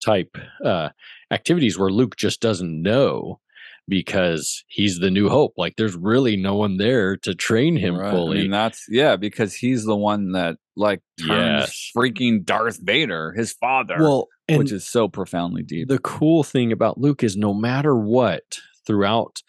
[0.03, 0.89] type uh
[1.31, 3.39] activities where Luke just doesn't know
[3.87, 8.11] because he's the new hope like there's really no one there to train him Right.
[8.11, 11.91] fully I mean, that's yeah, because he's the one that like turns Yes.
[11.95, 15.87] freaking Darth Vader, his father, well which is so profoundly deep.
[15.87, 19.41] the cool thing about Luke is no matter what throughout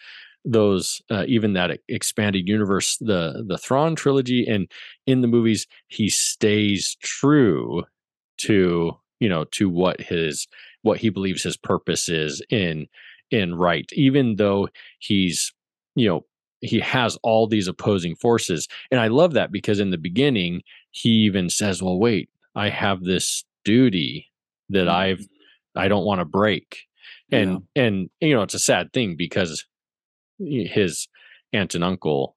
[0.45, 4.71] those uh, even that expanded universe the the Thrawn trilogy and
[5.07, 7.85] in the movies he stays true
[8.39, 10.47] to you know to what his
[10.83, 12.87] what he believes his purpose is in
[13.31, 15.53] in right even though he's
[15.95, 16.25] you know
[16.63, 21.11] he has all these opposing forces and I love that because in the beginning he
[21.11, 24.27] even says well wait I have this duty
[24.71, 25.27] that I've
[25.77, 25.85] Mm-hmm.
[25.85, 26.87] I don't want to break.
[27.33, 29.65] And and you know, it's a sad thing because
[30.41, 31.09] his
[31.53, 32.37] aunt and uncle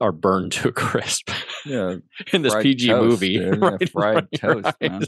[0.00, 1.30] are burned to a crisp
[1.64, 1.94] yeah,
[2.32, 3.38] in this PG toast, movie.
[3.38, 3.58] dude.
[3.62, 4.90] Yeah, right, fried right, toast, right.
[4.90, 5.04] man.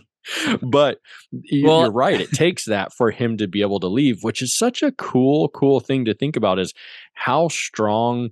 [0.63, 0.99] But
[1.33, 2.21] Well- you're right.
[2.21, 5.49] It takes that for him to be able to leave, which is such a cool,
[5.49, 6.73] cool thing to think about is
[7.15, 8.31] how strong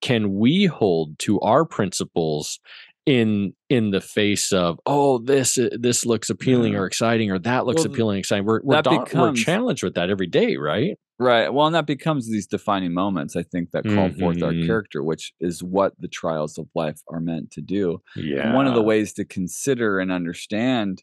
[0.00, 2.58] can we hold to our principles
[3.04, 6.80] in in the face of oh this uh, this looks appealing Yeah.
[6.80, 10.10] or exciting or that looks Well, appealing exciting we're we're, da- we're challenged with that
[10.10, 11.52] every day right Right.
[11.52, 14.54] Well, and that becomes these defining moments, I think, that call forth our Mhm.
[14.54, 18.00] character, which is what the trials of life are meant to do.
[18.14, 21.02] yeah And one of the ways to consider and understand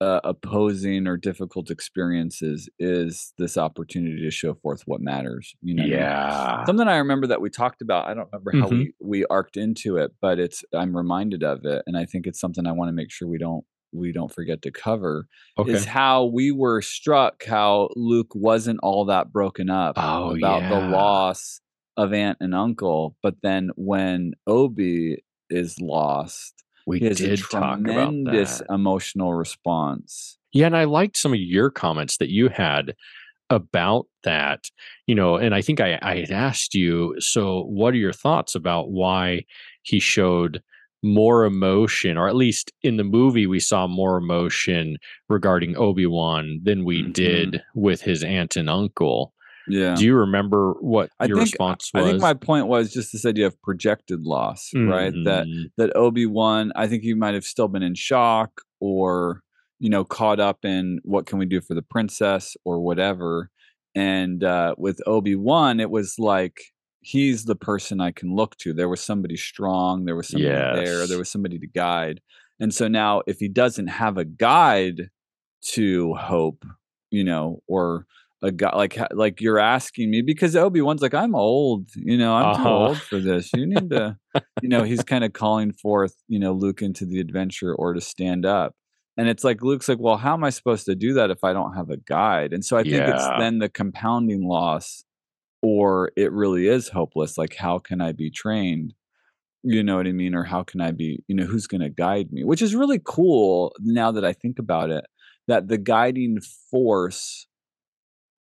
[0.00, 5.54] uh, opposing or difficult experiences is this opportunity to show forth what matters.
[5.62, 6.08] You know, what I mean?
[6.08, 8.06] yeah something I remember that we talked about.
[8.08, 8.84] I don't remember how Mhm.
[8.84, 12.40] we we arced into it, but it's I'm reminded of it, and I think it's
[12.40, 15.26] something I want to make sure we don't we don't forget to cover.
[15.58, 20.68] okay Is how we were struck how Luke wasn't all that broken up Oh, about
[20.68, 21.60] the loss
[21.96, 26.54] of aunt and uncle, but then when Obi is lost,
[26.86, 30.38] we a did talk about tremendous emotional response.
[30.52, 32.94] Yeah, and I liked some of your comments that you had
[33.50, 34.64] about that.
[35.06, 38.54] You know, and I think I, I had asked you, so what are your thoughts
[38.54, 39.44] about why
[39.82, 40.62] he showed
[41.02, 44.96] more emotion, or at least in the movie we saw more emotion
[45.28, 47.12] regarding Obi-Wan than we Mhm.
[47.12, 49.32] did with his aunt and uncle.
[49.68, 49.94] Yeah.
[49.94, 52.02] Do you remember what I your think- response was?
[52.04, 55.12] I think my point was just this idea of projected loss, right?
[55.24, 55.70] That Mhm.
[55.76, 59.42] that Obi Wan, I think he might have still been in shock or
[59.78, 63.50] you know caught up in what can we do for the princess or whatever.
[63.94, 66.58] And uh, with Obi Wan, it was like
[67.00, 68.72] he's the person I can look to.
[68.72, 70.04] There was somebody strong.
[70.04, 71.00] There was somebody there.
[71.00, 71.08] Yes.
[71.08, 72.20] There was somebody to guide.
[72.58, 75.08] And so now, if he doesn't have a guide
[75.72, 76.64] to hope,
[77.10, 78.06] you know, or
[78.42, 82.34] a guy like like you're asking me because Obi Wan's like I'm old, you know,
[82.34, 82.76] I'm Uh-huh.
[82.88, 83.52] old for this.
[83.54, 84.16] You need to,
[84.62, 88.00] you know, he's kind of calling forth, you know, Luke into the adventure or to
[88.00, 88.74] stand up.
[89.16, 91.52] And it's like Luke's like, well, how am I supposed to do that if I
[91.52, 92.54] don't have a guide?
[92.54, 95.04] And so I think it's then the compounding loss,
[95.62, 97.36] or it really is hopeless.
[97.36, 98.94] Like, how can I be trained?
[99.62, 100.34] You know what I mean?
[100.34, 102.44] Or how can I be, you know, who's going to guide me?
[102.44, 105.04] Which is really cool now that I think about it,
[105.48, 106.38] that the guiding
[106.70, 107.46] force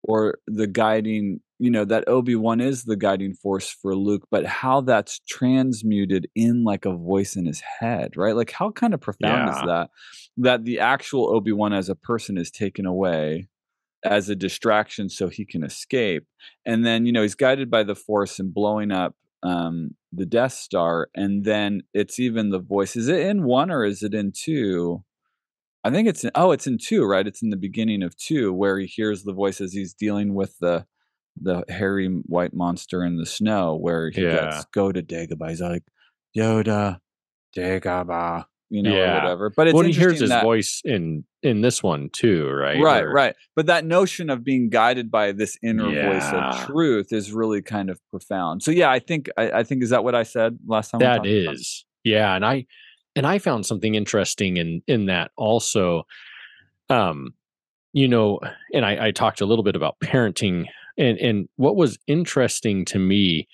[0.04, 4.46] or the guiding, you know, that Obi Wan is the guiding force for Luke, but
[4.46, 8.36] how that's transmuted in like a voice in his head, right?
[8.36, 9.90] Like, how kind of profound is that?
[10.38, 13.48] That the actual Obi Wan as a person is taken away
[14.06, 16.26] as a distraction so he can escape.
[16.66, 20.54] And then, you know, he's guided by the force and blowing up um, the Death
[20.54, 21.10] Star.
[21.16, 22.96] And then it's even the voice.
[22.96, 25.04] Is it in one or is it in two?
[25.84, 27.28] I think it's in, oh, it's in two, right?
[27.28, 30.58] It's in the beginning of two where he hears the voice as he's dealing with
[30.60, 30.86] the
[31.40, 34.50] the hairy white monster in the snow, where he Yeah.
[34.50, 35.50] gets go to Dagobah.
[35.50, 35.84] He's like
[36.36, 37.00] Yoda,
[37.56, 39.12] Dagobah, you know, Yeah.
[39.12, 39.50] or whatever.
[39.56, 42.80] But it's when he hears his that, voice in in this one too, right?
[42.82, 43.36] right, Where- right.
[43.56, 47.90] But that notion of being guided by this inner voice of truth is really kind
[47.90, 48.64] of profound.
[48.64, 51.00] So yeah, I think I, I think is that what I said last time?
[51.00, 52.66] That is, yeah, and I
[53.16, 56.04] and I found something interesting in in that also.
[56.90, 57.34] Um,
[57.94, 58.40] you know,
[58.74, 60.66] and I, I talked a little bit about parenting,
[60.98, 63.48] and and what was interesting to me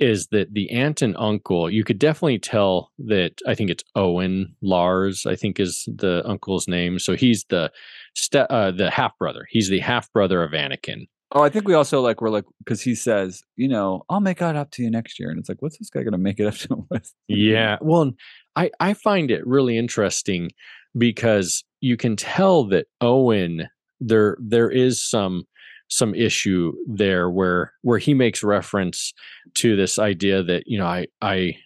[0.00, 4.56] is that the aunt and uncle, you could definitely tell that I think it's Owen
[4.62, 6.98] Lars, I think is the uncle's name.
[6.98, 7.70] So he's the
[8.14, 9.46] ste- uh, the half brother.
[9.50, 11.06] He's the half brother of Anakin.
[11.32, 14.40] Oh, I think we also like we're like because he says, you know, I'll make
[14.40, 16.46] it up to you next year, and it's like, what's this guy gonna make it
[16.46, 17.12] up to him with?
[17.28, 17.76] Yeah.
[17.80, 18.12] Well,
[18.56, 20.50] I I find it really interesting
[20.96, 23.68] because you can tell that Owen
[24.00, 25.44] there there is some
[25.90, 29.12] some issue there where where he makes reference
[29.54, 31.56] to this idea that you know I I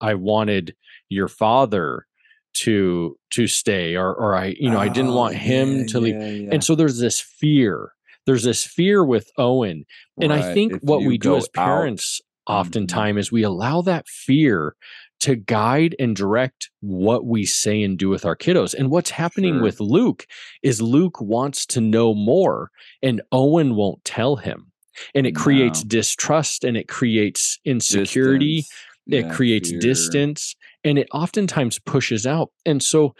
[0.00, 0.74] I wanted
[1.08, 2.06] your father
[2.54, 6.00] to to stay or or I you know I didn't want Oh, him yeah, to
[6.00, 6.48] leave yeah, yeah.
[6.52, 7.92] and so there's this fear
[8.26, 9.84] there's this fear with Owen
[10.20, 12.54] and I think if what we do as out- parents Mhm.
[12.54, 14.74] oftentimes is we allow that fear
[15.20, 18.74] to guide and direct what we say and do with our kiddos.
[18.74, 19.62] And what's happening Sure.
[19.62, 20.26] with Luke
[20.62, 22.70] is Luke wants to know more
[23.02, 24.70] and Owen won't tell him.
[25.14, 28.84] And it creates distrust and it creates insecurity Distance.
[29.08, 29.78] it Yeah, creates fear.
[29.80, 33.14] distance and it oftentimes pushes out and so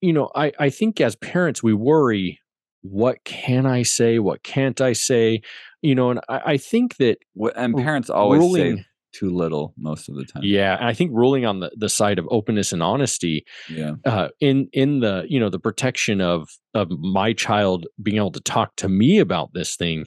[0.00, 2.40] you know i i think as parents we worry
[2.82, 5.40] what can i say what can't i say
[5.82, 7.18] you know and i, I think that
[7.56, 10.42] and parents always ruling say too little most of the time.
[10.44, 13.94] Yeah, and I think ruling on the, the side of openness and honesty Yeah.
[14.04, 18.40] uh, in in the you know the protection of of my child being able to
[18.40, 20.06] talk to me about this thing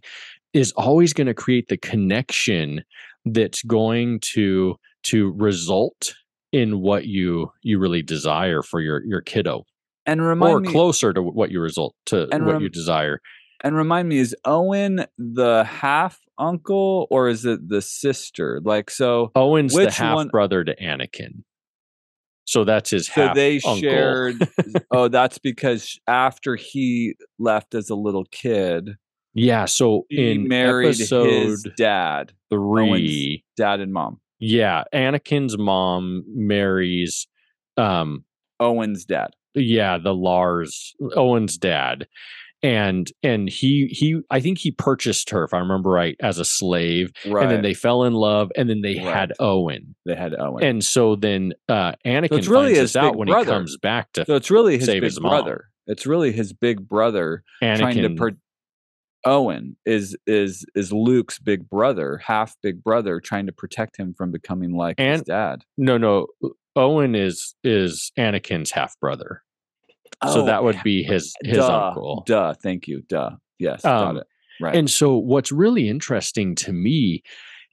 [0.54, 2.84] is always going to create the connection
[3.26, 6.14] that's going to to result
[6.52, 9.64] in what you you really desire for your your kiddo
[10.06, 13.20] And remind or me closer to what you result to what you desire
[13.64, 18.62] and remind me is Owen the half uncle or is it the sister?
[18.64, 21.44] Like so owen's the half one- brother to anakin
[22.46, 23.78] so that's his so they uncle.
[23.78, 24.50] shared
[24.92, 28.96] oh that's because after he left as a little kid
[29.36, 34.20] yeah so he in married episode his dad, three dad and mom.
[34.40, 37.28] yeah anakin's mom marries
[37.78, 38.26] um
[38.60, 39.30] Owen's dad.
[39.54, 42.08] yeah the lars owen's dad
[42.64, 46.46] and and he he i think he purchased her if i remember right as a
[46.46, 47.44] slave Right.
[47.44, 49.06] and then they fell in love and then they Right.
[49.16, 50.64] had owen they had Owen.
[50.64, 53.46] and so then uh anakin it's really finds out when brother.
[53.46, 55.32] he comes back to so it's really his save big his mom.
[55.32, 55.66] brother.
[55.88, 58.38] It's really his big brother trying to anakin per-
[59.26, 64.32] Owen is is is Luke's big brother, half big brother, trying to protect him from
[64.32, 65.62] becoming like his dad.
[65.78, 66.28] no no
[66.76, 69.44] owen is is anakin's half brother
[70.24, 72.54] so Oh, that would be his his duh, uncle Duh.
[72.54, 73.02] Thank you.
[73.08, 73.32] Duh.
[73.60, 73.84] Yes.
[73.86, 74.28] Um, got it.
[74.60, 74.76] Right.
[74.76, 77.24] And so what's really interesting to me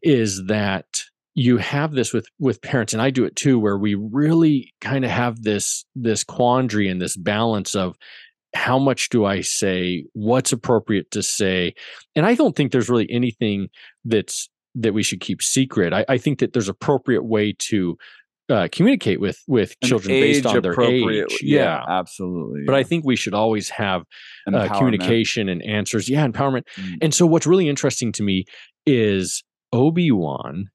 [0.03, 0.87] is that
[1.35, 5.05] you have this with with parents and I do it too where we really kind
[5.05, 7.97] of have this this quandary and this balance of
[8.55, 11.75] how much do I say what's appropriate to say
[12.17, 13.69] and I don't think there's really anything
[14.05, 17.97] that's that we should keep secret I, I think that there's appropriate way to
[18.49, 22.63] uh, communicate with with An children based on their age-appropriate- Yeah, absolutely.
[22.67, 24.03] but I think we should always have
[24.53, 26.09] uh, communication and answers.
[26.09, 26.63] Yeah, empowerment.
[26.77, 26.95] Mm.
[27.03, 28.45] And so, what's really interesting to me
[28.87, 30.69] is Obi Wan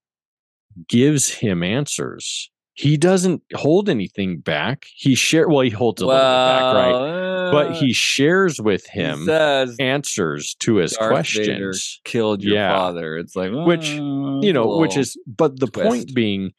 [0.88, 2.50] gives him answers.
[2.76, 4.86] He doesn't hold anything back.
[4.96, 7.52] He share well, he holds a little bit back, right?
[7.52, 12.02] But he shares with him says answers to his Darth Vader questions.
[12.04, 12.76] killed your Yeah.
[12.76, 13.18] father.
[13.18, 16.52] It's like Which, You know, which is, but the point being,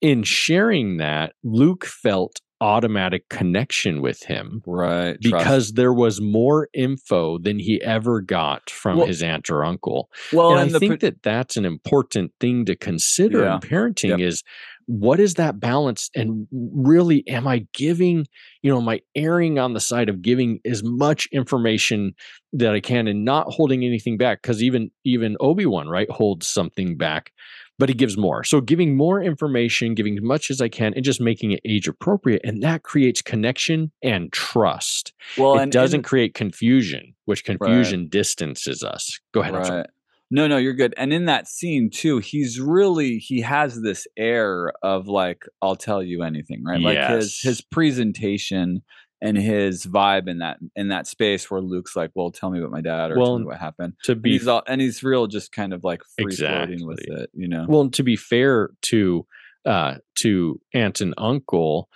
[0.00, 5.44] in sharing that, Luke felt automatic connection with him right trust.
[5.44, 10.10] because there was more info than he ever got from Well- his aunt or uncle.
[10.32, 13.54] well, and I and the think that that's an important thing to consider Yeah.
[13.54, 14.20] in parenting Yep.
[14.20, 14.42] is
[14.86, 18.26] what is that balance and really am I giving,
[18.62, 22.12] you know, am I erring on the side of giving as much information
[22.54, 26.96] that I can and not holding anything back because even even Obi-Wan, right, holds something
[26.96, 27.30] back
[27.78, 28.44] but he gives more.
[28.44, 31.88] So giving more information, giving as much as I can and just making it age
[31.88, 37.44] appropriate and that creates connection and trust well, it and doesn't in- create confusion, which
[37.44, 39.18] confusion distances us.
[39.32, 39.54] Go ahead.
[39.54, 39.86] Right.
[40.30, 40.92] No, no, you're good.
[40.98, 46.02] And in that scene too, he's really he has this air of like I'll tell
[46.02, 46.80] you anything, right?
[46.80, 48.82] Like his his presentation
[49.20, 52.70] and his vibe in that in that space where Luke's like, "Well, tell me about
[52.70, 55.26] my dad or tell me what happened." To And be he's all and he's real,
[55.26, 57.66] just kind of like free floating with it, you know.
[57.68, 59.26] well, to be fair to
[59.64, 61.88] uh to aunt and uncle,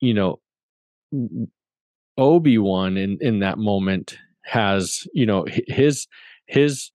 [0.00, 0.40] you know,
[2.18, 6.06] Obi Wan in in that moment has you know his
[6.46, 6.90] his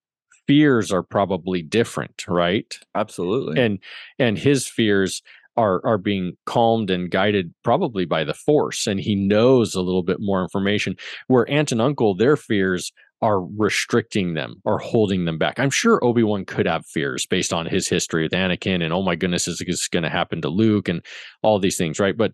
[0.48, 2.78] fears are probably different, right?
[2.94, 3.62] Absolutely.
[3.62, 3.80] and
[4.20, 5.22] and his fears
[5.58, 10.04] are are being calmed and guided probably by the force and he knows a little
[10.04, 10.96] bit more information
[11.28, 12.92] where aunt and uncle their fears
[13.22, 15.58] are restricting them or holding them back.
[15.60, 19.16] I'm sure obi-wan could have fears based on his history with anakin and oh my
[19.16, 20.90] goodness is this going to happen to luke?
[20.90, 21.02] and
[21.42, 22.18] all these things right?
[22.18, 22.34] But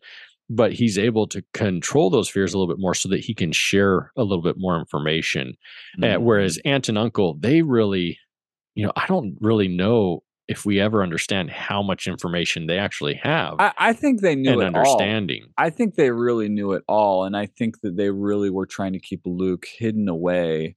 [0.49, 3.53] but he's able to control those fears a little bit more so that he can
[3.53, 5.53] share a little bit more information.
[6.01, 6.21] Uh, Mhm.
[6.23, 8.17] whereas aunt and uncle, they really,
[8.75, 13.15] you know, I don't really know if we ever understand how much information they actually
[13.15, 14.81] have I, I think they knew and it all.
[14.81, 15.45] understanding.
[15.57, 18.93] I think they really knew it all, and I think that they really were trying
[18.93, 20.75] to keep Luke hidden away.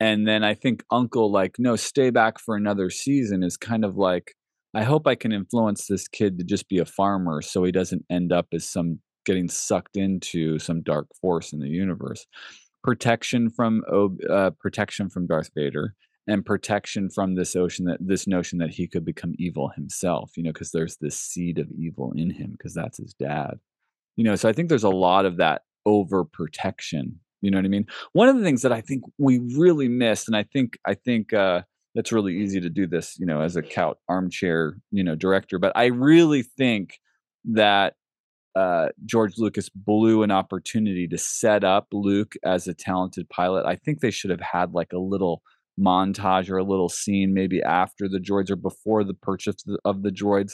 [0.00, 3.96] And then I think Uncle, like, no, stay back for another season, is kind of
[3.96, 4.34] like,
[4.74, 8.04] I hope I can influence this kid to just be a farmer, so he doesn't
[8.10, 12.26] end up as some getting sucked into some dark force in the universe.
[12.82, 13.82] Protection from
[14.28, 15.94] uh, protection from Darth Vader,
[16.28, 20.32] and protection from this ocean that this notion that he could become evil himself.
[20.36, 23.58] You know, because there's this seed of evil in him, because that's his dad
[24.16, 27.68] you know so i think there's a lot of that overprotection you know what i
[27.68, 30.94] mean one of the things that i think we really missed and i think i
[30.94, 31.62] think uh
[31.94, 35.58] that's really easy to do this you know as a couch armchair you know director
[35.58, 36.98] but i really think
[37.44, 37.94] that
[38.54, 43.76] uh george lucas blew an opportunity to set up luke as a talented pilot i
[43.76, 45.42] think they should have had like a little
[45.80, 50.10] montage or a little scene maybe after the droids or before the purchase of the
[50.10, 50.52] droids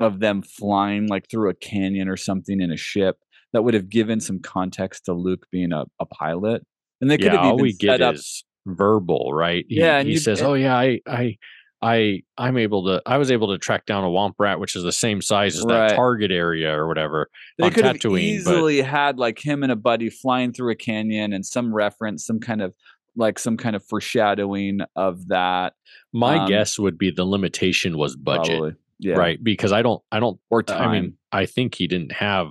[0.00, 3.18] of them flying like through a canyon or something in a ship
[3.52, 6.62] that would have given some context to Luke being a, a pilot.
[7.00, 9.64] And they could yeah, have all even we set get up is verbal, right?
[9.68, 11.36] He, Yeah, and he says, "Oh yeah, I, I,
[11.82, 13.02] I, I'm able to.
[13.04, 15.64] I was able to track down a womp rat, which is the same size as
[15.64, 15.88] Right.
[15.90, 18.12] that target area or whatever." they on could have Tatooine,
[18.44, 22.24] but- easily had like him and a buddy flying through a canyon and some reference,
[22.24, 22.74] some kind of
[23.16, 25.74] like some kind of foreshadowing of that.
[26.12, 28.74] My Um, guess would be the limitation was budget, Probably.
[28.98, 29.14] Yeah.
[29.14, 29.42] right?
[29.42, 30.38] Because I don't, I don't.
[30.50, 30.88] Or time.
[30.88, 32.48] I mean, I think he didn't have.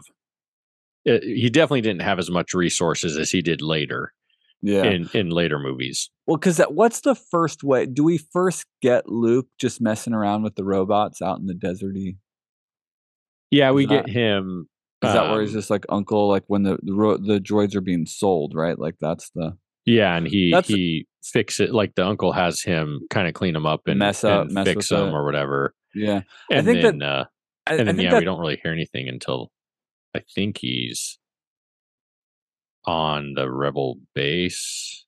[1.08, 4.14] uh, He definitely didn't have as much resources as he did later
[4.62, 4.84] yeah.
[4.86, 6.10] in in later movies.
[6.26, 7.86] Well, because what's the first way?
[7.86, 12.18] Do we first get Luke just messing around with the robots out in the deserty?
[13.52, 14.68] Yeah, we Is get him.
[15.04, 17.82] Is that where he's um, just like uncle, like when the the, the droids are
[17.82, 18.80] being sold, right?
[18.80, 23.02] Like that's the Yeah, and he That's- he fix it like the uncle has him
[23.10, 24.96] kind of clean him up and Mess up- and mess fix it.
[24.98, 25.74] or whatever.
[25.96, 26.22] yeah.
[26.52, 27.26] And think that- then uh,
[27.66, 29.50] I, and I then think yeah, that we don't really hear anything until
[30.16, 31.18] I think he's
[32.86, 35.06] on the rebel base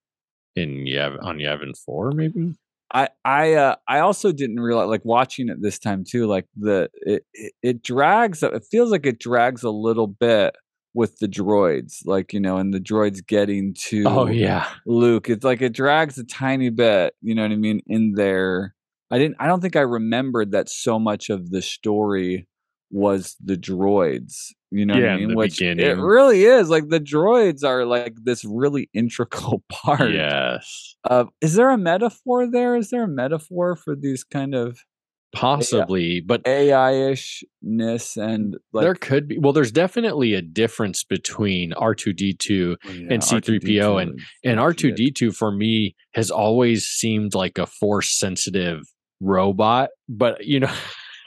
[0.55, 2.53] in Yav on Yavin Four, maybe.
[2.93, 6.28] I I uh, I also didn't realize like watching it this time too.
[6.28, 8.41] Like the it it, it drags.
[8.43, 10.55] It feels like it drags a little bit
[10.96, 12.00] with the droids.
[12.06, 15.30] Like you know, and the droids getting oh, to Oh yeah, Luke.
[15.30, 18.74] It's like it drags a tiny bit, you know what I mean, in there.
[19.12, 22.48] I didn't I don't think I remembered that so much of the story
[22.89, 24.48] was the droids.
[24.72, 25.30] You know what I mean?
[25.30, 26.70] the Which it really is.
[26.70, 32.50] Like the droids are like this really integral part yes, of is there a metaphor
[32.50, 32.76] there?
[32.76, 34.80] Is there a metaphor for these kind of
[35.36, 39.38] possibly, but AI-ishness and like there could be.
[39.38, 44.15] Well, there's definitely a difference between R two D two yeah, and C-3PO and- R2D2
[44.15, 48.81] is and R two D two for me has always seemed like a force sensitive
[49.19, 50.73] robot, but you know.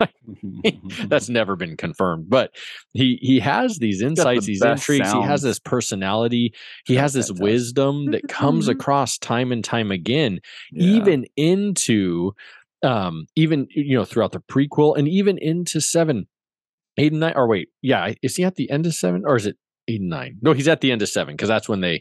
[1.09, 2.55] that's never been confirmed but
[2.93, 6.55] he he has these got the insights these intrigues he has this personality
[6.87, 7.43] he Yeah, has this fantastic.
[7.43, 8.79] wisdom that comes mm-hmm.
[8.79, 10.39] across time and time again
[10.73, 12.33] even into
[12.83, 16.27] um even you know throughout the prequel and even into seven
[16.97, 19.47] eight and nine or wait yeah is he at the end of seven or is
[19.47, 19.57] it
[19.89, 22.01] eight and nine no he's at the end of seven because that's when they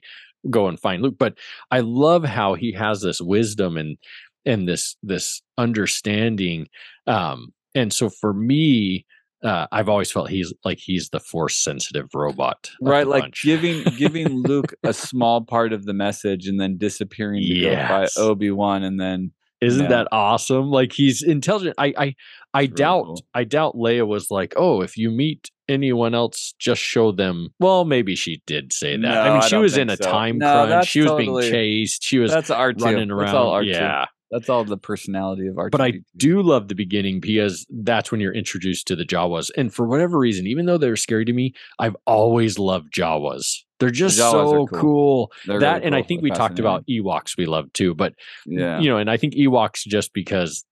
[0.51, 1.35] go and find luke but
[1.71, 3.97] i love how he has this wisdom and
[4.45, 6.67] and this this understanding
[7.07, 9.05] um and so for me
[9.43, 13.43] uh i've always felt he's like he's the force sensitive robot right like bunch.
[13.43, 17.89] giving giving luke a small part of the message and then disappearing to Yes.
[17.89, 19.89] go fight obi-wan and then Isn't Yeah.
[19.89, 20.69] that awesome?
[20.69, 21.75] Like he's intelligent.
[21.77, 22.15] I I
[22.53, 23.21] I doubt.
[23.33, 27.83] I doubt Leia was like, "Oh, if you meet anyone else, just show them." Well,
[27.85, 28.99] maybe she did say that.
[28.99, 30.03] No, I mean, she don't was in a so.
[30.09, 30.87] time No, crunch.
[30.87, 32.03] She was totally- being chased.
[32.03, 33.25] She was that's r2 running around.
[33.27, 34.05] that's all r2 Yeah.
[34.31, 38.21] that's all the personality of r2 But I do love the beginning because that's when
[38.21, 39.49] you're introduced to the Jawas.
[39.57, 43.63] And for whatever reason, even though they're scary to me, I've always loved Jawas.
[43.79, 44.79] They're just Jawas so cool.
[44.79, 45.31] cool.
[45.47, 48.13] That really and I think They're we talked about Ewoks we love too, but
[48.45, 50.65] yeah you know, and I think Ewoks just because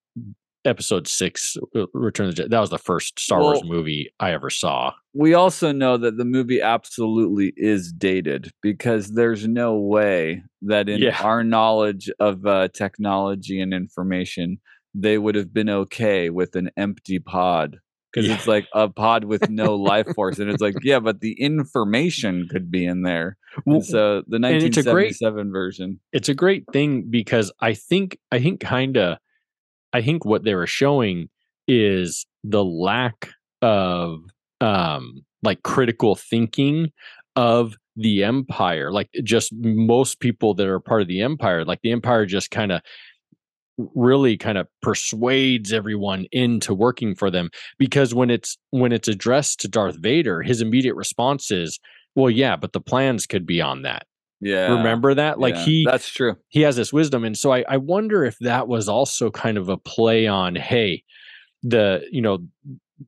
[0.65, 4.31] episode six, uh, Return of the Jedi, that was the first Star Wars movie I
[4.33, 4.93] ever saw.
[5.13, 11.01] we also know that the movie absolutely is dated because there's no way that in
[11.03, 11.21] Yeah.
[11.21, 14.59] our knowledge of uh, technology and information
[14.97, 17.77] they would have been okay with an empty pod
[18.15, 18.35] because Yeah.
[18.35, 22.47] it's like a pod with no life force and it's like yeah but the information
[22.49, 23.37] could be in there.
[23.65, 25.99] Well, so the and it's a great- 1977 version.
[26.13, 29.17] it's a great thing because I think I think kind of
[29.93, 31.29] I think what they were showing
[31.67, 33.29] is the lack
[33.61, 34.19] of
[34.61, 36.91] um like critical thinking
[37.35, 38.91] of the empire.
[38.91, 42.71] Like just most people that are part of the empire like the empire just kind
[42.71, 42.81] of
[43.77, 49.59] really kind of persuades everyone into working for them because when it's when it's addressed
[49.59, 51.79] to Darth Vader his immediate response is
[52.15, 54.05] well yeah but the plans could be on that.
[54.41, 54.73] Yeah.
[54.73, 55.39] Remember that?
[55.39, 56.35] Like yeah, he that's true.
[56.49, 59.69] he has this wisdom and so I, I wonder if that was also kind of
[59.69, 61.03] a play on hey
[61.63, 62.39] the you know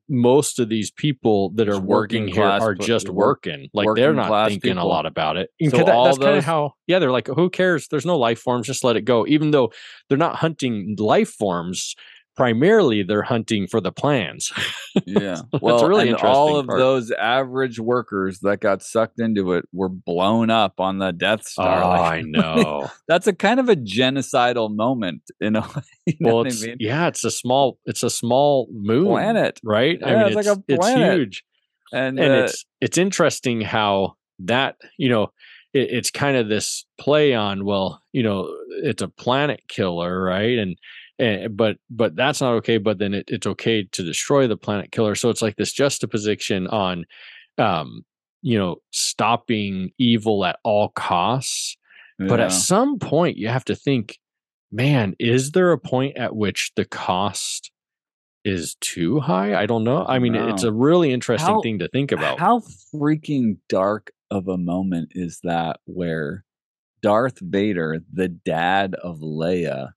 [0.08, 3.68] most of these people that are working, working here class are just working.
[3.72, 5.50] Like they're not thinking a lot about it.
[5.60, 7.88] And So that- all that's kind of those- how yeah they're like who cares?
[7.88, 8.66] There's no life forms.
[8.66, 9.26] Just let it go.
[9.26, 9.72] Even though
[10.08, 11.94] they're not hunting life forms
[12.38, 14.52] primarily they're hunting for the plans
[15.06, 15.42] Yeah.
[15.60, 16.78] Well, really and all of part.
[16.78, 21.48] those average workers that got sucked into it were blown up on the Death oh
[21.48, 21.80] Star.
[21.80, 25.82] Like, i know that's a kind of a genocidal moment in a way.
[26.06, 26.76] You know well it's I mean?
[26.80, 29.60] yeah it's a small it's a small moon Planet.
[29.64, 30.68] right Yeah, it's like a planet.
[30.68, 31.44] it's huge
[31.92, 35.24] And, and uh, it's it's interesting how that you know
[35.74, 38.48] it, it's kind of this play on well you know
[38.82, 40.76] it's a planet killer right and
[41.18, 44.92] and but but that's not okay but then it, it's okay to destroy the planet
[44.92, 45.14] killer.
[45.14, 47.04] So it's like this juxtaposition on
[47.58, 48.02] um
[48.42, 51.76] you know stopping evil at all costs.
[52.20, 54.18] But at some point you have to think
[54.72, 57.70] man is there a point at which the cost
[58.44, 59.54] is too high?
[59.54, 60.04] I don't know.
[60.04, 62.38] I mean it's a really interesting How- thing to think about.
[62.38, 62.62] How
[62.94, 66.44] freaking dark of a moment is that where
[67.00, 69.92] Darth Vader, the dad of Leia,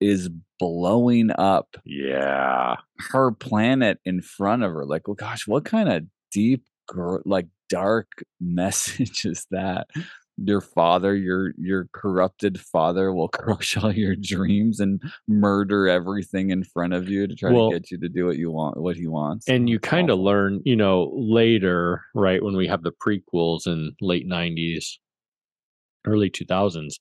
[0.00, 0.28] is
[0.58, 2.76] blowing up yeah
[3.10, 4.84] her planet in front of her?
[4.86, 8.08] Like, oh gosh, what kind of deep, gr- like dark
[8.40, 9.88] message is that?
[10.38, 16.62] Your father, your your corrupted father, will crush all your dreams and murder everything in
[16.62, 18.96] front of you to try Well- to get you to do what you want, what
[18.96, 19.48] he wants.
[19.48, 23.92] and you kind of learn you know later right when we have the prequels in
[24.02, 24.84] late 90s
[26.06, 26.94] early 2000s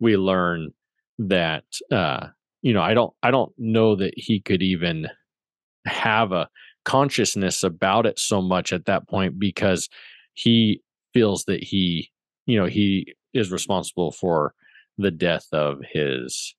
[0.00, 0.70] we learn
[1.28, 2.26] that uh
[2.62, 5.08] you know i don't i don't know that he could even
[5.86, 6.48] have a
[6.84, 9.88] consciousness about it so much at that point because
[10.34, 10.80] he
[11.14, 12.10] feels that he
[12.46, 14.54] you know he is responsible for
[14.98, 16.54] the death of his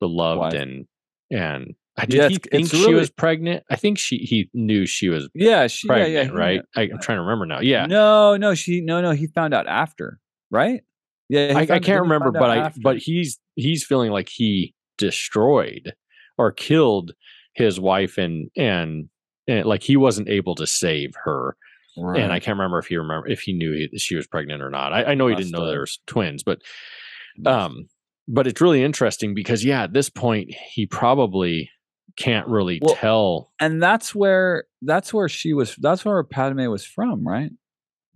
[0.00, 0.54] beloved Wife.
[0.54, 0.86] and
[1.30, 3.64] and I Yeah, think it's she was pregnant?
[3.70, 6.62] I think she he knew she was Yeah, she, pregnant, yeah, he- right?
[6.76, 7.60] I, I'm trying to remember now.
[7.60, 10.18] Yeah, No, no, she no no, he found out after,
[10.50, 10.82] right?
[11.28, 12.80] Yeah, I, I can't remember, but I after?
[12.82, 15.94] but he's he's feeling like he destroyed
[16.38, 17.12] or killed
[17.54, 19.08] his wife and and,
[19.46, 21.56] and like he wasn't able to save her.
[21.96, 24.68] And I can't remember if he remember if he knew he, she was pregnant or
[24.70, 24.92] not.
[24.92, 26.60] I, I know he didn't know there was twins, but
[27.46, 27.88] um,
[28.26, 31.70] but it's really interesting because yeah, at this point he probably
[32.16, 33.52] can't really Well, tell.
[33.60, 35.76] and that's where that's where she was.
[35.76, 37.50] That's where Padme was from, right?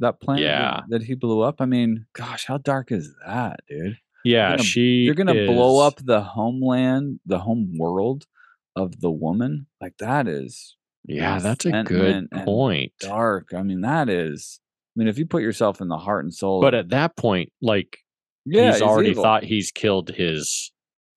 [0.01, 0.81] That planet that- Yeah.
[0.89, 1.57] that, he blew up.
[1.61, 3.97] I mean, gosh, how dark is that, dude?
[4.25, 8.25] Yeah, gonna- she You're gonna blow up the homeland, the home world
[8.77, 9.67] of the woman.
[9.81, 12.93] Like that is Yeah, that's a good point.
[13.01, 13.55] dark.
[13.55, 14.61] I mean, that is.
[14.97, 17.53] I mean, if you put yourself in the heart and soul, But at that point,
[17.63, 17.99] like
[18.45, 19.23] yeah, he's already evil.
[19.23, 20.73] thought he's killed his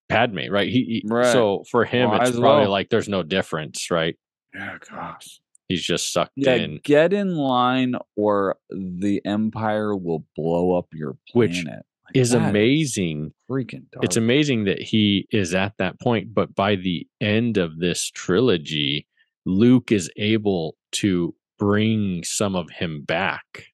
[0.08, 0.68] Padme, right?
[0.68, 1.32] He, he- Right.
[1.32, 2.70] so for him, Might it's probably well.
[2.70, 4.16] like there's no difference, right?
[4.54, 5.40] Yeah, gosh.
[5.68, 6.80] He's just sucked Yeah, in.
[6.84, 11.86] get in line or the empire will blow up your Which planet.
[12.06, 13.32] Like, Is amazing.
[13.48, 14.04] freaking dark.
[14.04, 19.06] It's amazing that he is at that point, but by the end of this trilogy,
[19.46, 23.66] Luke is able to bring some of him back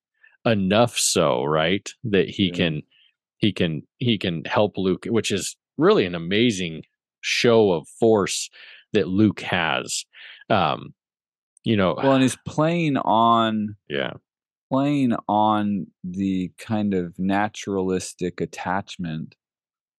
[0.44, 1.88] enough so, right?
[2.04, 2.54] That he Yeah.
[2.54, 2.82] can
[3.38, 6.82] he can he can help Luke, which is really an amazing
[7.20, 8.50] show of force
[8.92, 10.04] that Luke has.
[10.50, 10.94] Um,
[11.64, 14.14] you know, well, and he's playing on yeah,
[14.70, 19.34] playing on the kind of naturalistic attachment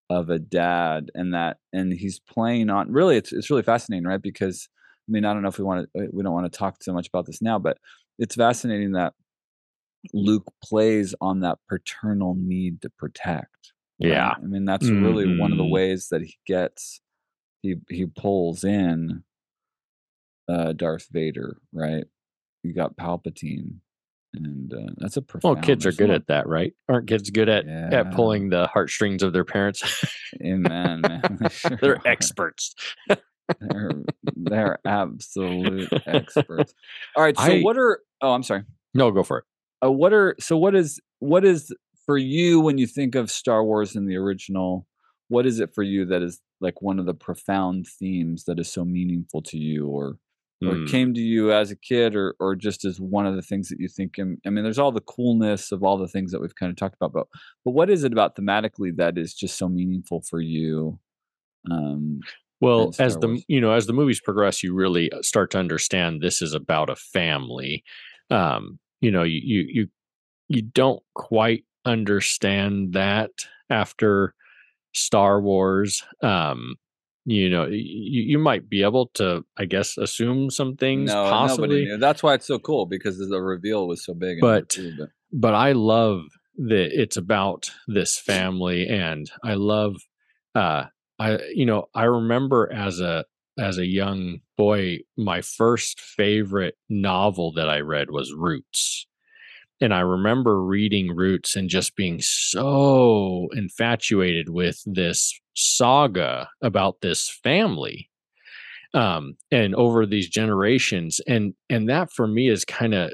[0.09, 4.22] of a dad and that and he's playing on really it's it's really fascinating right
[4.22, 4.67] because
[5.07, 6.93] i mean i don't know if we want to we don't want to talk so
[6.93, 7.78] much about this now but
[8.20, 9.13] it's fascinating that
[10.13, 14.09] luke plays on that paternal need to protect right?
[14.09, 15.72] yeah, i mean that's really one of the Mhm.
[15.72, 17.01] ways that he gets
[17.61, 19.24] he he pulls in
[20.47, 22.05] uh darth vader right
[22.63, 23.76] you got palpatine
[24.34, 25.26] and uh, that's a well,
[25.56, 26.74] profound kids are good at that, right?
[26.88, 27.90] Aren't kids good at Yeah.
[27.92, 29.84] at pulling the heartstrings of their parents?
[30.44, 31.38] Amen, man.
[31.42, 32.08] They sure They're are.
[32.08, 32.76] experts.
[33.08, 33.92] They're
[34.36, 36.74] they're absolute experts.
[37.16, 37.36] All right.
[37.38, 38.02] So I- what are?
[38.22, 38.64] Oh, I'm sorry.
[38.94, 39.46] No, go for it.
[39.86, 40.36] Uh, what are?
[40.40, 41.00] So what is?
[41.20, 41.74] What is
[42.06, 44.86] for you when you think of Star Wars in the original?
[45.30, 48.72] What is it for you that is like one of the profound themes that is
[48.72, 50.18] so meaningful to you, or
[50.66, 50.88] or Mm.
[50.88, 53.80] came to you as a kid, or or just as one of the things that
[53.80, 54.20] you think?
[54.20, 56.95] I mean, there's all the coolness of all the things that we've kind of talked
[56.95, 57.28] about, but
[57.66, 60.99] but what is it about thematically that is just so meaningful for you?
[61.72, 62.28] Um,
[62.62, 63.45] Well, as the Wars.
[63.47, 66.89] you know as the movies progress, you really uh, start to understand this is about
[66.89, 67.84] a family.
[68.30, 69.88] Um, you know, you you you
[70.49, 73.32] you don't quite understand that
[73.70, 74.36] after
[74.93, 76.03] Star Wars.
[76.24, 76.76] Um,
[77.30, 81.98] you know, you, you might be able to, I guess, assume some things no, possibly.
[82.00, 84.40] That's why it's so cool because the reveal was so big.
[84.42, 86.22] But- but but I love
[86.58, 89.96] that it's about this family and I love
[90.56, 90.86] uh
[91.20, 93.26] I you know I remember as a
[93.58, 99.06] as a young boy my first favorite novel that I read was Roots
[99.80, 107.30] and I remember reading Roots and just being so infatuated with this saga about this
[107.30, 108.10] family
[108.93, 113.12] um and over these generations and and that for me is kind of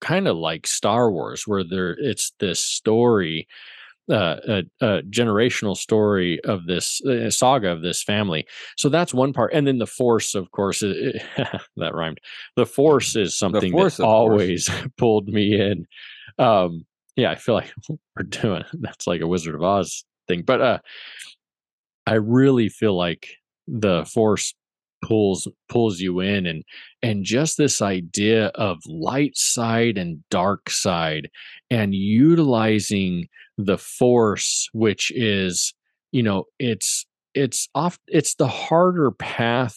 [0.00, 3.48] kind of like Star Wars, where there it's this story,
[4.10, 8.46] uh, a, a generational story of this uh, saga of this family.
[8.76, 11.22] So that's one part, and then the Force, of course, it,
[11.76, 12.20] that rhymed.
[12.56, 14.14] The Force is something Force, that of course.
[14.14, 15.86] always pulled me in.
[16.38, 20.60] Um, yeah, I feel like we're doing that's like a Wizard of Oz thing, but
[20.60, 20.78] uh,
[22.08, 23.28] I really feel like
[23.66, 24.54] the Force
[25.02, 26.64] pulls pulls you in and
[27.02, 31.30] and just this idea of light side and dark side
[31.70, 35.72] and utilizing the force which is
[36.10, 39.76] you know it's it's off it's the harder path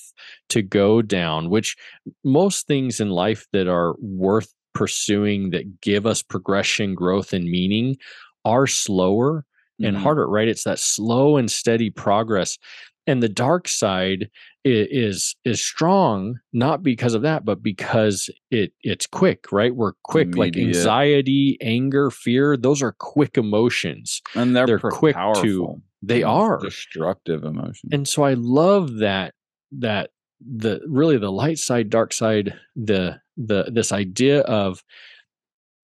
[0.49, 1.75] to go down which
[2.23, 7.95] most things in life that are worth pursuing that give us progression growth and meaning
[8.43, 9.45] are slower
[9.83, 10.01] and Mhm.
[10.01, 10.47] harder right?
[10.47, 12.57] It's that slow and steady progress
[13.07, 14.29] and the dark side
[14.63, 19.75] is is strong not because of that but because it it's quick right?
[19.75, 24.21] We're quick like anxiety anger fear those are quick emotions.
[24.35, 26.59] And they're, they're quick to- they are.
[26.59, 27.91] destructive emotions.
[27.91, 29.33] and so i love that
[29.71, 30.09] that
[30.39, 34.83] the really the light side dark side the the this idea of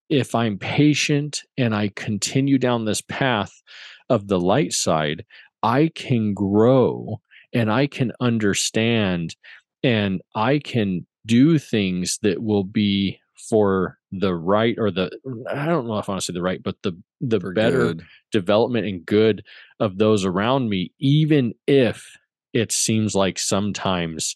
[0.10, 3.62] if i'm patient and i continue down this path
[4.10, 5.26] of the light side
[5.64, 7.20] i can grow
[7.53, 9.36] and i can understand
[9.84, 15.12] and i can do things that will be for the right or the
[15.51, 17.78] i don't know if i want to say the right but the the For better
[17.93, 18.03] good.
[18.32, 19.43] development and good
[19.80, 22.05] of those around me, even if
[22.53, 24.36] it seems like sometimes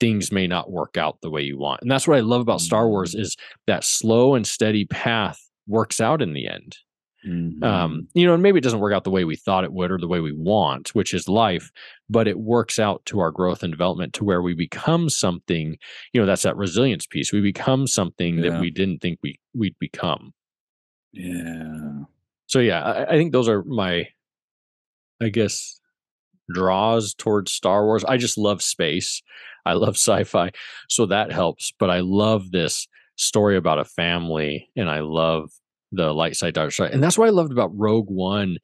[0.00, 1.82] things may not work out the way you want.
[1.82, 3.20] And that's what I love about Star Wars Mm.
[3.20, 3.36] is
[3.66, 5.38] that slow and steady path
[5.68, 6.76] works out in the end.
[7.28, 7.62] Mhm.
[7.62, 9.90] Um, you know, and maybe it doesn't work out the way we thought it would
[9.90, 11.70] or the way we want, which is life,
[12.08, 15.76] but it works out to our growth and development to where we become something,
[16.14, 17.30] you know, that's that resilience piece.
[17.30, 18.52] We become something Yeah.
[18.52, 20.32] that we didn't think we we'd become.
[21.12, 22.04] yeah.
[22.46, 24.08] so yeah I, I think those are my
[25.20, 25.80] i guess
[26.52, 29.20] draws towards star wars i just love space
[29.66, 30.50] i love sci-fi
[30.88, 32.86] so that helps but i love this
[33.16, 35.50] story about a family and i love
[35.92, 38.58] the light side dark side and that's what i loved about rogue one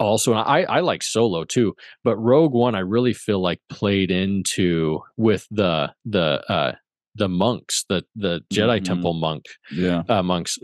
[0.00, 4.10] also and i i like solo too but rogue one i really feel like played
[4.10, 6.72] into with the the uh
[7.14, 8.84] the monks the the jedi Mhm.
[8.84, 10.02] temple monk Yeah.
[10.08, 10.58] uh, monks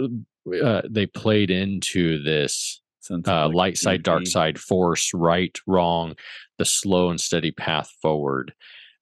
[0.62, 6.14] uh, they played into this uh, like, light side, dark side, force, right, wrong,
[6.58, 8.54] the slow and steady path forward.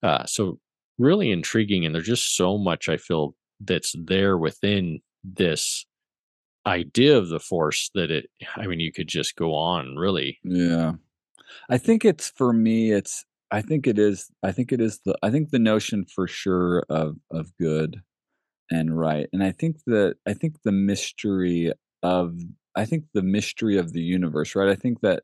[0.03, 0.59] Uh, so
[0.99, 5.87] really intriguing, and there's just so much I feel that's there within this
[6.67, 8.31] idea of the force that it.
[8.57, 10.39] I mean, you could just go on really.
[10.45, 10.95] Yeah.
[11.69, 15.17] I think it's for me it's I think it is I think it is the
[15.23, 18.03] I think the notion for sure of of good
[18.71, 19.29] and right.
[19.33, 21.73] And I think that I think the mystery
[22.03, 22.39] of
[22.75, 24.69] I think the mystery of the universe, right?
[24.69, 25.23] I think that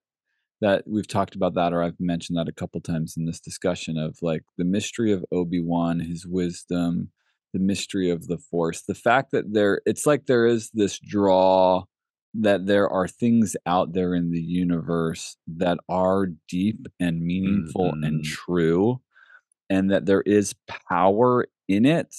[0.62, 3.98] that we've talked about that or I've mentioned that a couple times in this discussion
[3.98, 7.10] of like the mystery of Obi-Wan, his wisdom,
[7.52, 8.82] the mystery of the force.
[8.82, 11.82] The fact that there it's like there is this draw
[12.34, 18.20] that there are things out there in the universe that are deep and meaningful and
[18.20, 18.24] Mhm.
[18.24, 19.00] true
[19.68, 20.54] and that there is
[20.88, 22.14] power in it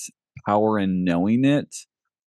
[0.45, 1.73] power in knowing it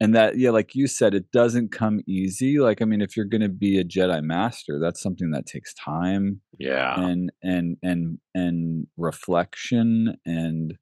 [0.01, 3.25] and that yeah like you said it doesn't come easy like i mean if you're
[3.27, 7.01] going to be a jedi master that's something that takes time Yeah.
[7.01, 10.77] and and and and reflection and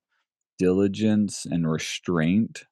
[0.58, 2.64] diligence and restraint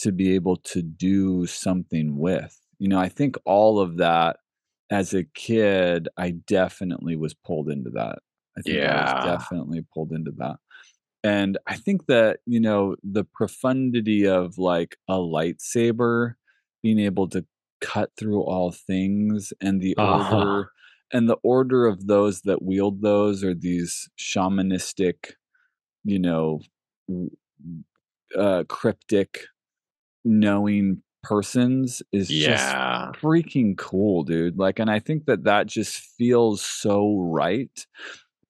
[0.00, 4.36] to be able to do something with you know i think all of that
[4.90, 8.18] as a kid i definitely was pulled into that
[8.58, 9.14] i think i Yeah.
[9.14, 10.56] was definitely pulled into that
[11.24, 16.34] and i think that you know the profundity of like a lightsaber
[16.82, 17.46] being able to
[17.82, 20.44] cut through all things and the Uh-huh.
[20.44, 20.70] order
[21.12, 25.32] and the order of those that wield those are these shamanistic
[26.04, 26.60] you know
[28.38, 29.40] uh cryptic
[30.24, 33.14] knowing persons is just Yeah.
[33.22, 37.86] freaking cool dude like and i think that that just feels so right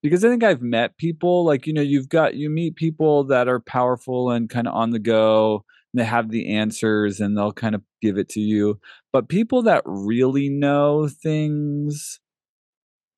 [0.09, 3.47] because i think i've met people like you know you've got you meet people that
[3.47, 7.53] are powerful and kind of on the go and they have the answers and they'll
[7.53, 8.79] kind of give it to you.
[9.13, 12.19] But people that really know things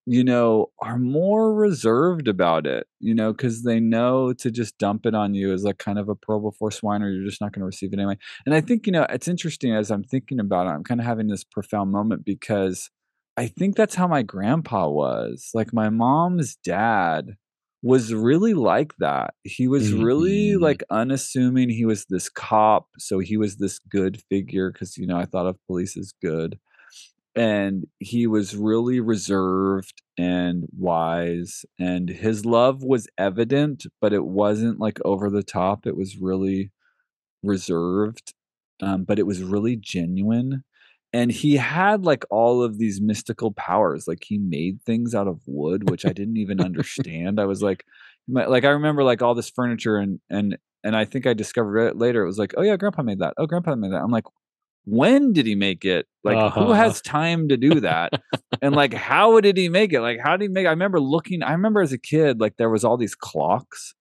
[0.05, 5.05] you know are more reserved about it you know because they know to just dump
[5.05, 7.51] it on you as like kind of a pearl before swine or you're just not
[7.51, 8.17] going to receive it anyway.
[8.45, 11.05] And I think, you know, it's interesting as I'm thinking about it, I'm kind of
[11.05, 12.89] having this profound moment because
[13.37, 15.49] I think that's how my grandpa was.
[15.53, 17.35] Like my mom's dad
[17.83, 19.35] was really like that.
[19.43, 20.59] He was really Mhm.
[20.59, 21.69] like unassuming.
[21.69, 25.45] He was this cop, so he was this good figure because you know I thought
[25.47, 26.59] of police as good,
[27.35, 34.79] and he was really reserved and wise, and his love was evident, but it wasn't
[34.79, 35.87] like over the top.
[35.87, 36.71] It was really
[37.43, 38.33] reserved,
[38.81, 40.63] um, but it was really genuine.
[41.17, 44.07] And he had like all of these mystical powers.
[44.07, 47.39] Like he made things out of wood, which I didn't even understand.
[47.39, 47.83] I was like,
[48.27, 51.97] like I remember like all this furniture and and and I think I discovered it
[51.97, 52.21] later.
[52.23, 53.33] It was like, oh yeah, Grandpa made that.
[53.37, 54.01] Oh, Grandpa made that.
[54.03, 54.25] I'm like,
[54.85, 56.05] when did he make it?
[56.23, 56.73] Like who Uh-huh.
[56.73, 58.11] has time to do that?
[58.61, 60.01] and like how did he make it?
[60.01, 60.67] Like how did he make?
[60.67, 61.41] I remember looking.
[61.41, 63.95] I remember as a kid, like there was all these clocks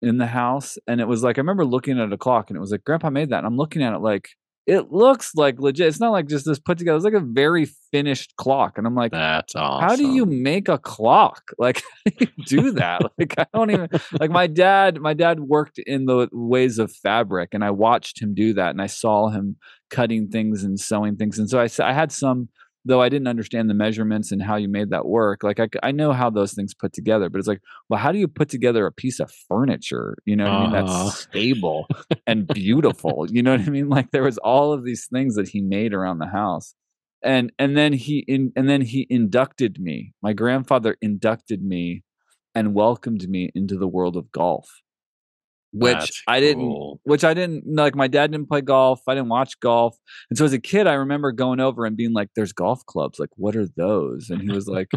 [0.00, 2.60] in the house and it was like i remember looking at a clock and it
[2.60, 4.28] was like grandpa made that and i'm looking at it like
[4.68, 7.64] it looks like legit it's not like just this put together it's like a very
[7.90, 9.88] finished clock and i'm like That's awesome.
[9.88, 13.70] how do you make a clock like how do you do that like i don't
[13.70, 13.88] even
[14.20, 18.34] like my dad my dad worked in the ways of fabric and i watched him
[18.34, 19.56] do that and i saw him
[19.90, 22.50] cutting things and sewing things and so I had some
[22.88, 25.92] though i didn't understand the measurements and how you made that work like I, I
[25.92, 28.86] know how those things put together but it's like well how do you put together
[28.86, 30.16] a piece of furniture?
[30.24, 30.74] You know what i mean?
[30.74, 31.04] Uh-huh.
[31.04, 31.86] that's stable
[32.26, 33.88] and beautiful you know what i mean?
[33.88, 36.74] Like there was all of these things that he made around the house.
[37.22, 42.04] And and then he in and then he inducted me my grandfather inducted me
[42.54, 44.68] and welcomed me into the world of golf
[45.72, 47.00] which That's i didn't cool.
[47.04, 49.96] which i didn't like my dad didn't play golf i didn't watch golf
[50.30, 53.18] and so as a kid i remember going over and being like there's golf clubs
[53.18, 54.88] like what are those and he was like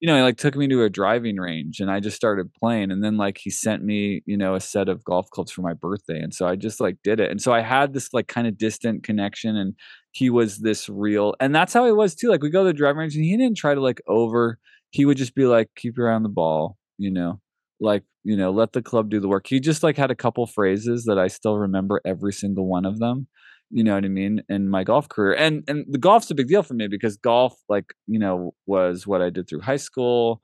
[0.00, 2.92] you know he like took me to a driving range and i just started playing
[2.92, 5.72] and then like he sent me you know a set of golf clubs for my
[5.74, 8.46] birthday and so i just like did it and so i had this like kind
[8.46, 9.74] of distant connection and
[10.12, 12.72] he was this real and that's how he was too like we go to the
[12.72, 14.58] driving range and he didn't try to like over
[14.90, 17.40] he would just be like keep your eye on the ball you know
[17.80, 19.46] like you know let the club do the work.
[19.46, 22.98] He just like had a couple phrases that i still remember every single one of
[22.98, 23.26] them
[23.70, 25.34] you know what i mean in my golf career.
[25.34, 29.06] And and the golf's a big deal for me because golf like you know was
[29.06, 30.40] what i did through high school.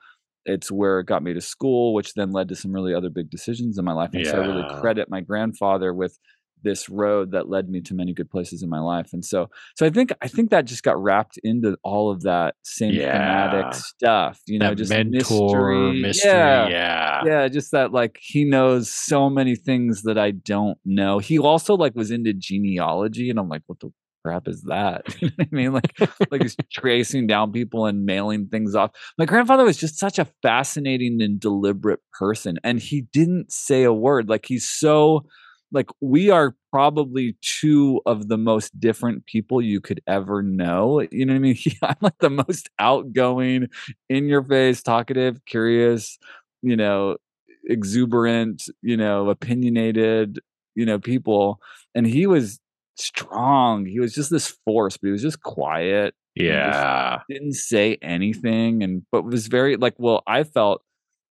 [0.48, 3.30] It's where it got me to school which then led to some really other big
[3.30, 4.10] decisions in my life.
[4.14, 6.18] And so i really credit my grandfather with
[6.66, 9.86] this road that led me to many good places in my life and so so
[9.86, 13.12] i think i think that just got wrapped into all of that same Yeah.
[13.12, 16.30] thematic stuff you know just mentor mystery, mystery.
[16.30, 17.20] yeah yeah.
[17.24, 21.74] yeah just that like he knows so many things that i don't know he also
[21.76, 23.90] like was into genealogy and i'm like what the
[24.24, 25.92] crap is that you know what i mean like
[26.32, 30.26] like he's tracing down people and mailing things off my grandfather was just such a
[30.42, 35.24] fascinating and deliberate person and he didn't say a word like he's so
[35.72, 41.24] like we are probably two of the most different people you could ever know you
[41.26, 43.68] know what i mean i'm like the most outgoing
[44.08, 46.18] in your face talkative curious
[46.62, 47.16] you know
[47.68, 50.38] exuberant you know opinionated
[50.74, 51.60] you know people
[51.94, 52.60] and he was
[52.96, 57.20] strong he was just this force but he was just quiet Yeah.
[57.28, 60.82] didn't say anything and but was very like well i felt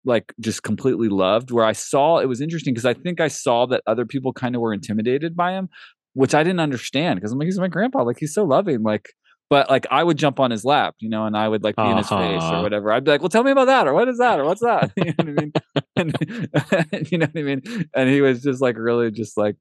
[0.05, 3.67] like just completely loved where i saw it was interesting because i think i saw
[3.67, 5.69] that other people kind of were intimidated by him
[6.15, 9.11] which i didn't understand because i'm like he's my grandpa like he's so loving like
[9.51, 11.83] but like i would jump on his lap you know and i would like be
[11.83, 12.63] in his face or Uh-huh.
[12.63, 12.93] whatever.
[12.93, 14.39] I'd be like well tell me about that or what is that?
[14.41, 14.91] or what's that?
[14.97, 15.53] You know what i mean?
[15.97, 17.63] And, you know what i mean?
[17.95, 19.57] And he was just like really just like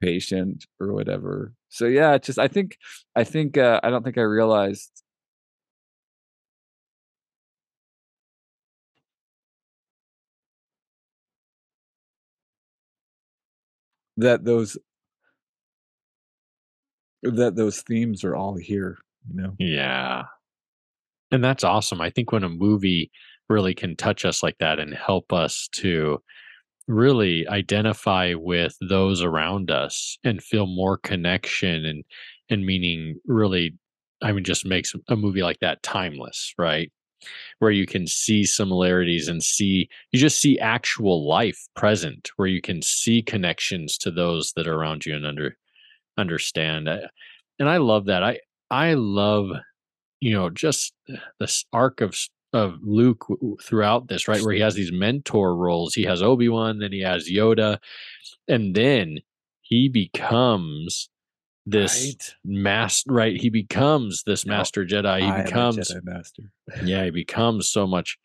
[0.00, 1.52] patient or whatever.
[1.68, 2.76] So yeah it's just i think
[3.16, 4.90] i think uh, i don't think i realized
[14.16, 14.76] that those
[17.22, 18.98] that those themes are all here
[19.28, 20.24] you know Yeah.
[21.30, 22.00] And that's awesome.
[22.00, 23.10] I think when a movie
[23.48, 26.18] really can touch us like that and help us to
[26.88, 32.04] really identify with those around us and feel more connection and
[32.50, 33.74] and meaning really
[34.20, 36.92] I mean just makes a movie like that timeless, right?
[37.58, 42.60] Where you can see similarities and see you just see actual life present where you
[42.60, 45.56] can see connections to those that are around you and under
[46.18, 46.88] understand.
[46.88, 47.08] Uh,
[47.58, 48.22] and I love that.
[48.22, 49.50] I I love
[50.20, 50.94] you know just
[51.38, 52.16] this arc of
[52.52, 53.26] of Luke
[53.62, 54.42] throughout this, right?
[54.42, 55.94] Where he has these mentor roles.
[55.94, 57.78] He has Obi Wan, then he has Yoda,
[58.48, 59.20] and then
[59.62, 61.08] he becomes
[61.66, 62.34] this Right.
[62.44, 63.12] master.
[63.12, 63.40] Right?
[63.40, 64.50] He becomes this Yep.
[64.50, 65.20] master Jedi.
[65.20, 66.42] He a becomes Jedi master
[66.84, 68.18] yeah he becomes so much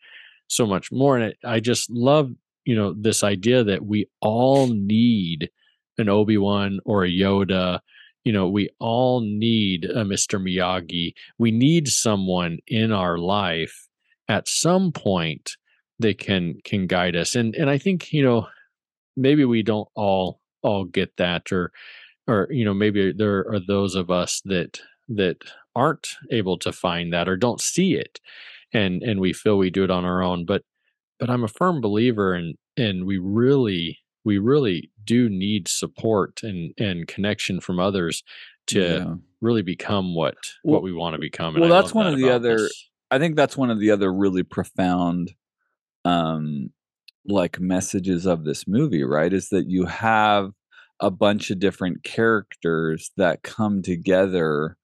[0.48, 2.32] so much more and it, i just love
[2.64, 5.50] you know this idea that we all need
[5.98, 7.80] an obi-wan or a yoda
[8.24, 13.88] you know we all need a mr miyagi we need someone in our life
[14.28, 15.56] at some point
[15.98, 18.46] they can can guide us and and i think you know
[19.16, 21.72] maybe we don't all all get that or
[22.28, 25.38] or you know maybe there are those of us that that
[25.74, 28.20] aren't able to find that or don't see it
[28.72, 30.62] and and we feel we do it on our own but
[31.18, 36.72] but i'm a firm believer and and we really we really do need support and
[36.78, 38.22] and connection from others
[38.66, 39.14] to Yeah.
[39.40, 42.12] really become what Well- what we want to become and well, I that's one that
[42.14, 42.84] of the other- this.
[43.10, 45.32] I think that's one of the other really profound
[46.04, 46.70] um
[47.24, 49.32] like messages of this movie, right?
[49.32, 50.50] Is that you have
[51.00, 54.76] a bunch of different characters that come together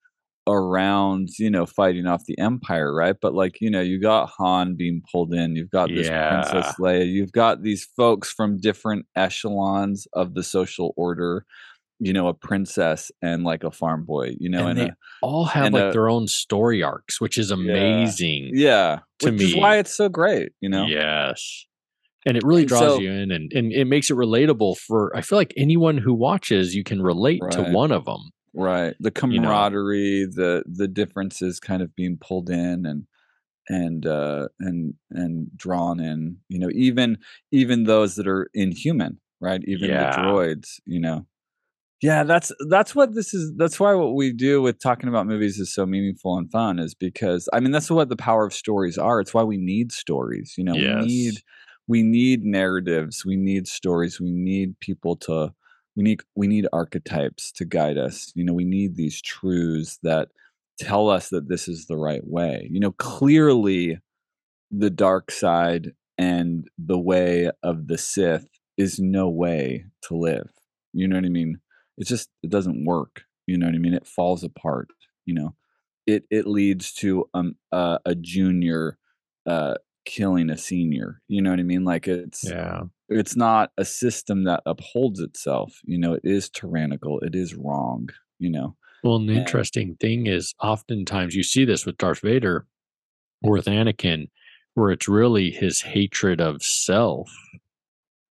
[0.47, 3.17] around, you know, fighting off the empire, right?
[3.21, 7.11] But like, you know, you got Han being pulled in, you've got this Princess Leia,
[7.11, 11.47] you've got these folks from different echelons of the social order,
[11.99, 14.97] you know, a princess and like a farm boy, you know, And and, they a,
[15.23, 19.57] all have like a- their own story arcs which is amazing yeah, to which is
[19.57, 20.87] why it's so great, you know.
[20.87, 21.67] Yes.
[22.27, 25.15] And it really And draws so- you in and, and it makes it relatable for
[25.17, 28.31] I feel like anyone who watches you can relate to one of them.
[28.55, 29.49] right the you know.
[29.49, 33.07] camaraderie the the differences kind of being pulled in and
[33.69, 37.19] and uh and and drawn in you know even
[37.51, 40.11] even those that are inhuman right even Yeah.
[40.11, 41.27] the droids you know
[42.03, 45.59] yeah that's that's what this is that's why what we do with talking about movies
[45.59, 48.99] is so meaningful and fun is because i mean that's what the power of stories
[48.99, 51.01] are it's why we need stories you know Yes.
[51.01, 51.35] we need
[51.87, 55.53] we need narratives we need stories we need people to
[55.97, 60.29] we need we need archetypes to guide us you know we need these truths that
[60.79, 63.99] tell us that this is the right way you know clearly
[64.71, 70.51] the dark side and the way of the sith is no way to live
[70.93, 71.59] you know what i mean?
[71.97, 73.95] It just it doesn't work you know what i mean?
[73.95, 74.89] It falls apart
[75.27, 75.55] you know?
[76.07, 78.99] It it leads to um uh, a junior
[79.47, 79.75] uh
[80.05, 82.83] killing a senior you know what i mean like it's Yeah.
[83.09, 88.09] it's not a system that upholds itself you know it is tyrannical it is wrong
[88.39, 92.21] you know Well, and the And- interesting thing is oftentimes you see this with Darth
[92.21, 92.67] Vader
[93.43, 94.29] or with Anakin,
[94.75, 97.31] where it's really his hatred of self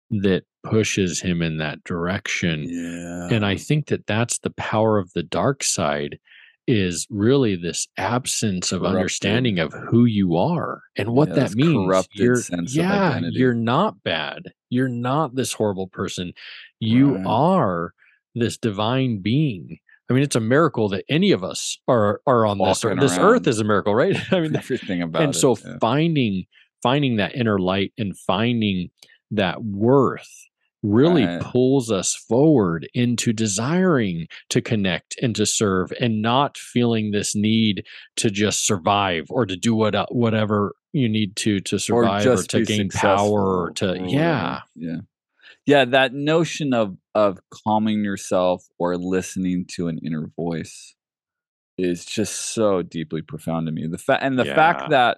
[0.09, 2.63] that pushes him in that direction.
[2.69, 6.19] yeah And I think that that's the power of the dark side
[6.67, 8.97] is really this absence of Corrupted.
[8.97, 11.87] understanding of who you are and what Yeah, that means.
[11.87, 14.43] corrupted you're, sense of yeah, you're not bad.
[14.69, 16.33] You're not this horrible person.
[16.79, 17.25] You Right.
[17.25, 17.93] are
[18.35, 19.79] this divine being.
[20.09, 22.99] I mean, it's a miracle that any of us are are on this earth.
[22.99, 24.15] This earth is a miracle, right?
[24.31, 25.77] I mean, everything about and it so yeah.
[25.79, 26.45] finding
[26.83, 28.89] finding that inner light and finding
[29.31, 30.29] that worth
[30.83, 31.41] really Right.
[31.41, 37.83] pulls us forward into desiring to connect and to serve and not feeling this need
[38.17, 42.43] to just survive or to do what uh, whatever you need to to survive or,
[42.43, 44.97] to be gain power or to or yeah yeah
[45.65, 50.95] yeah that notion of of calming yourself or listening to an inner voice
[51.77, 54.55] is just so deeply profound to me the fact and the Yeah.
[54.55, 55.17] fact that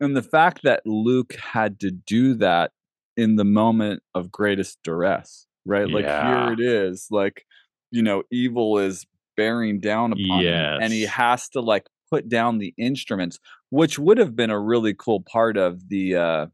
[0.00, 2.72] and the fact that luke had to do that
[3.16, 6.46] in the moment of greatest duress right like Yeah.
[6.46, 7.44] here it is like
[7.90, 9.06] you know evil is
[9.36, 10.42] bearing down upon
[10.76, 13.38] him and he has to like put down the instruments
[13.70, 16.46] which would have been a really cool part of the uh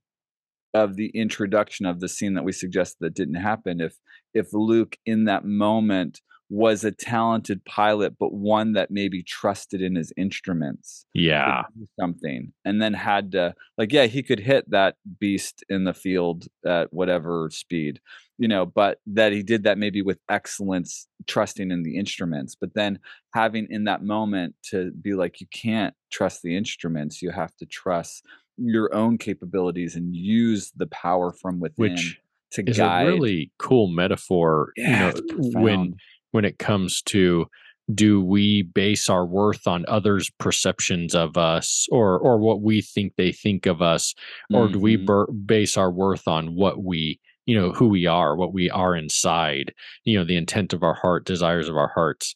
[0.75, 3.95] of the introduction of the scene that we suggested that didn't happen if
[4.35, 6.21] if luke in that moment
[6.53, 11.63] was a talented pilot but one that maybe trusted in his instruments yeah
[11.99, 16.47] something and then had to like yeah he could hit that beast in the field
[16.67, 18.03] at whatever speed
[18.37, 22.75] you know but that he did that maybe with excellence trusting in the instruments but
[22.75, 22.99] then
[23.33, 27.65] having in that moment to be like you can't trust the instruments you have to
[27.65, 28.27] trust
[28.59, 33.51] your own capabilities and use the power from within which to is guide a really
[33.59, 35.97] cool metaphor yeah, you know when.
[36.33, 37.47] When it comes to
[37.95, 43.15] do we base our worth on others perceptions of us or or what we think
[43.17, 44.15] they think of us?
[44.53, 45.07] Or do we Mhm.
[45.07, 48.95] bur- base our worth on what we you know who we are what we are
[48.95, 49.75] inside
[50.05, 52.35] you know the intent of our heart desires of our hearts?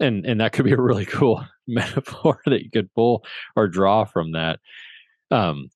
[0.00, 3.24] And and that could be a really cool metaphor that you could pull
[3.56, 4.60] or draw from that.
[5.30, 5.68] Um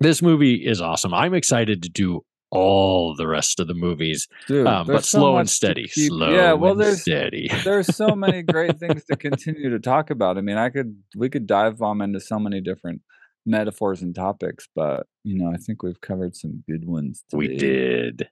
[0.00, 1.12] this movie is awesome.
[1.14, 5.36] I'm excited to do all the rest of the movies Dude, um, but so slow
[5.38, 9.16] and steady keep- slow yeah well and there's steady there's so many great things to
[9.16, 10.38] continue to talk about.
[10.38, 13.02] I mean, I could we could dive bomb into so many different
[13.44, 17.24] metaphors and topics, but you know, I think we've covered some good ones.
[17.32, 18.28] we did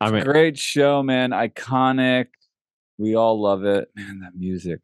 [0.00, 1.30] i mean great show, man.
[1.30, 2.26] Iconic.
[2.98, 3.88] We all love it.
[3.96, 4.80] Man, that music.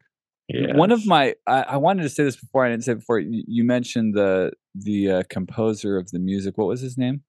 [0.49, 2.65] One of my, I, I wanted to say this before.
[2.65, 3.19] I didn't say it before.
[3.19, 6.57] You, you mentioned the the uh, composer of the music.
[6.57, 7.23] What was his name?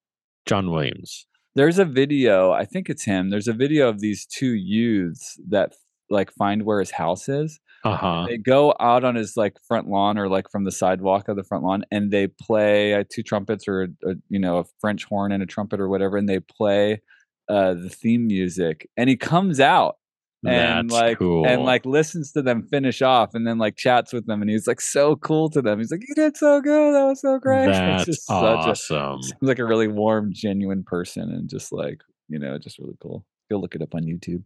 [0.47, 1.27] John Williams.
[1.55, 2.53] There's a video.
[2.53, 3.31] I think it's him.
[3.31, 5.73] There's a video of these two youths that
[6.11, 7.59] like find where his house is.
[7.85, 8.27] Uh huh.
[8.29, 11.45] They go out on his like front lawn or like from the sidewalk of the
[11.45, 15.05] front lawn, and they play uh, two trumpets or a, a, you know a French
[15.05, 17.01] horn and a trumpet or whatever, and they play
[17.49, 18.89] uh, the theme music.
[18.97, 19.97] And he comes out
[20.45, 21.47] and That's like cool.
[21.47, 24.67] and like listens to them finish off, and then like chats with them, and he's
[24.67, 25.79] like so cool to them.
[25.79, 26.95] He's like, "You did so good.
[26.95, 29.23] That was so great." It's That's just such a awesome.
[29.23, 33.25] seems like a really warm, genuine person, and just like you know, just really cool.
[33.51, 34.43] Go look it up on YouTube.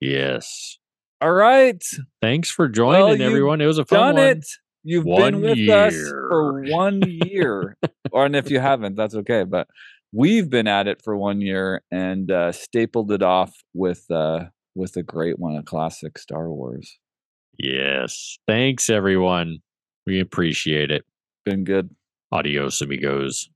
[0.00, 0.78] Yes.
[1.20, 1.82] All right.
[2.20, 3.60] Thanks for joining, Well, everyone.
[3.60, 4.36] It was a fun done one.
[4.38, 4.46] it.
[4.84, 7.76] You've One been with us for one year.
[8.10, 9.44] or and if you haven't, that's okay.
[9.44, 9.68] But
[10.12, 14.96] we've been at it for one year and uh, stapled it off with uh, with
[14.96, 16.98] a great one, a classic Star Wars.
[17.58, 18.38] Yes.
[18.46, 19.58] Thanks, everyone.
[20.06, 21.04] We appreciate it.
[21.44, 21.90] Been good.
[22.30, 23.50] Adios, amigos.